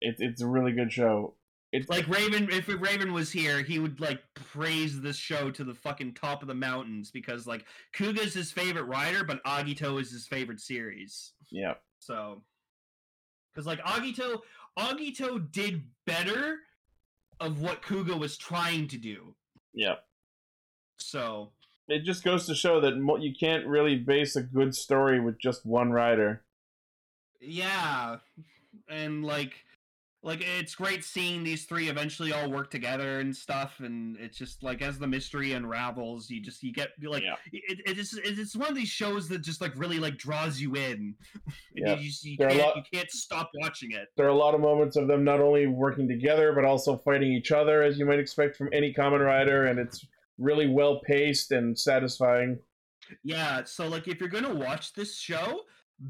[0.00, 1.34] it, it's a really good show.
[1.72, 5.74] It's Like Raven, if Raven was here, he would like praise this show to the
[5.74, 7.64] fucking top of the mountains because like
[7.96, 11.32] Kuuga's his favorite writer, but Agito is his favorite series.
[11.50, 11.74] yeah.
[12.00, 12.42] So,
[13.52, 14.40] because like Agito,
[14.78, 16.56] Agito did better
[17.38, 19.34] of what Kuga was trying to do.
[19.72, 19.96] Yeah.
[20.98, 21.52] So,
[21.88, 25.38] It just goes to show that mo- you can't really base a good story with
[25.38, 26.42] just one writer.
[27.40, 28.16] yeah,
[28.88, 29.52] and like,
[30.22, 34.62] like it's great seeing these three eventually all work together and stuff, and it's just
[34.62, 37.36] like as the mystery unravels, you just you get like Yeah.
[37.52, 40.74] it, it is it's one of these shows that just like really like draws you
[40.74, 41.14] in.
[41.74, 41.94] Yeah.
[41.96, 44.08] you, just- you There are a can't lot- you can't stop watching it.
[44.16, 47.32] There are a lot of moments of them not only working together, but also fighting
[47.32, 50.04] each other, as you might expect from any Kamen Rider, and it's
[50.36, 52.58] really well paced and satisfying.
[53.22, 55.62] Yeah, so like if you're gonna watch this show,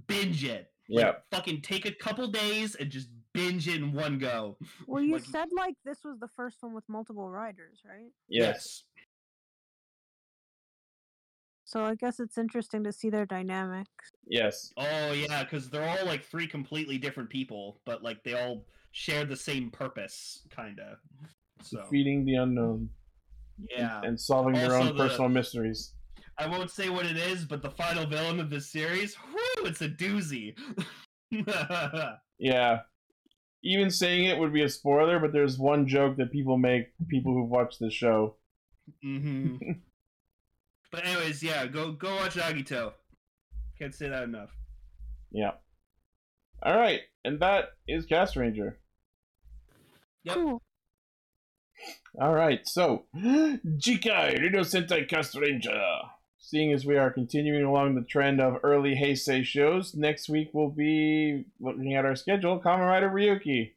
[0.08, 0.72] binge it.
[0.88, 1.12] Yeah.
[1.30, 4.56] Fucking take a couple days and just binge in one go.
[4.86, 8.10] Well, you Like- said like this was the first one with multiple riders, right?
[8.28, 8.84] Yes.
[11.64, 14.10] So I guess it's interesting to see their dynamics.
[14.26, 14.72] Yes.
[14.76, 19.24] Oh yeah, because they're all like three completely different people, but like they all share
[19.24, 20.98] the same purpose, kinda.
[21.62, 22.90] So Defeating the unknown
[23.70, 25.94] yeah, and solving their own the- personal mysteries.
[26.38, 29.82] I won't say what it is, but the final villain of this series, whoo, it's
[29.82, 30.56] a doozy.
[32.42, 32.80] Yeah.
[33.62, 37.34] Even saying it would be a spoiler, but there's one joke that people make, people
[37.34, 38.36] who've watched the show.
[39.02, 39.56] hmm
[40.92, 42.92] but anyways, yeah, go go watch Agito.
[43.78, 44.50] Can't say that enough.
[45.30, 45.52] Yeah.
[46.62, 48.78] All right, and that is Cast Ranger.
[50.24, 50.34] Yep.
[50.34, 50.62] Cool.
[52.20, 55.80] All right, so Jikai Rino Sentai Cast Ranger.
[56.42, 60.70] Seeing as we are continuing along the trend of early Heisei shows, next week we'll
[60.70, 62.58] be looking at our schedule.
[62.58, 63.72] Kamen Rider Ryuki.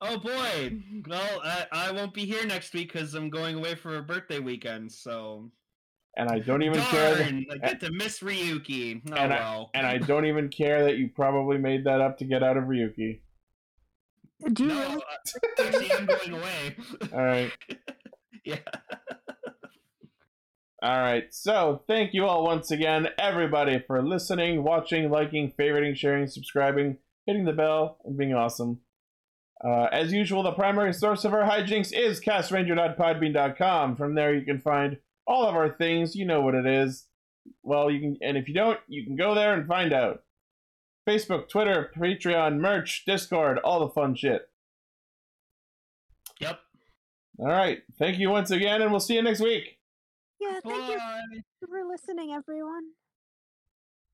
[0.00, 0.78] Oh boy!
[1.08, 4.40] Well, I, I won't be here next week because I'm going away for a birthday
[4.40, 4.90] weekend.
[4.92, 5.50] So
[6.16, 7.14] And I don't even care.
[7.14, 9.00] That, I get to miss Ryuki.
[9.10, 9.70] Oh and I- well.
[9.74, 12.64] and I don't even care that you probably made that up to get out of
[12.64, 13.20] Ryuki.
[14.52, 15.02] Do you no, really?
[15.02, 16.76] I- actually, I'm going away.
[17.12, 17.52] All right.
[18.44, 18.58] yeah.
[20.80, 21.24] All right.
[21.34, 27.44] So, thank you all once again, everybody, for listening, watching, liking, favoriting, sharing, subscribing, hitting
[27.44, 28.80] the bell, and being awesome.
[29.64, 33.96] Uh, as usual, the primary source of our hijinks is castranger.podbean.com.
[33.96, 36.14] From there, you can find all of our things.
[36.14, 37.06] You know what it is.
[37.64, 40.22] Well, you can, and if you don't, you can go there and find out.
[41.08, 44.48] Facebook, Twitter, Patreon, merch, Discord, all the fun shit.
[46.38, 46.60] Yep.
[47.40, 47.78] All right.
[47.98, 49.77] Thank you once again, and we'll see you next week.
[50.40, 50.98] Yeah, thank you
[51.68, 52.92] for listening, everyone.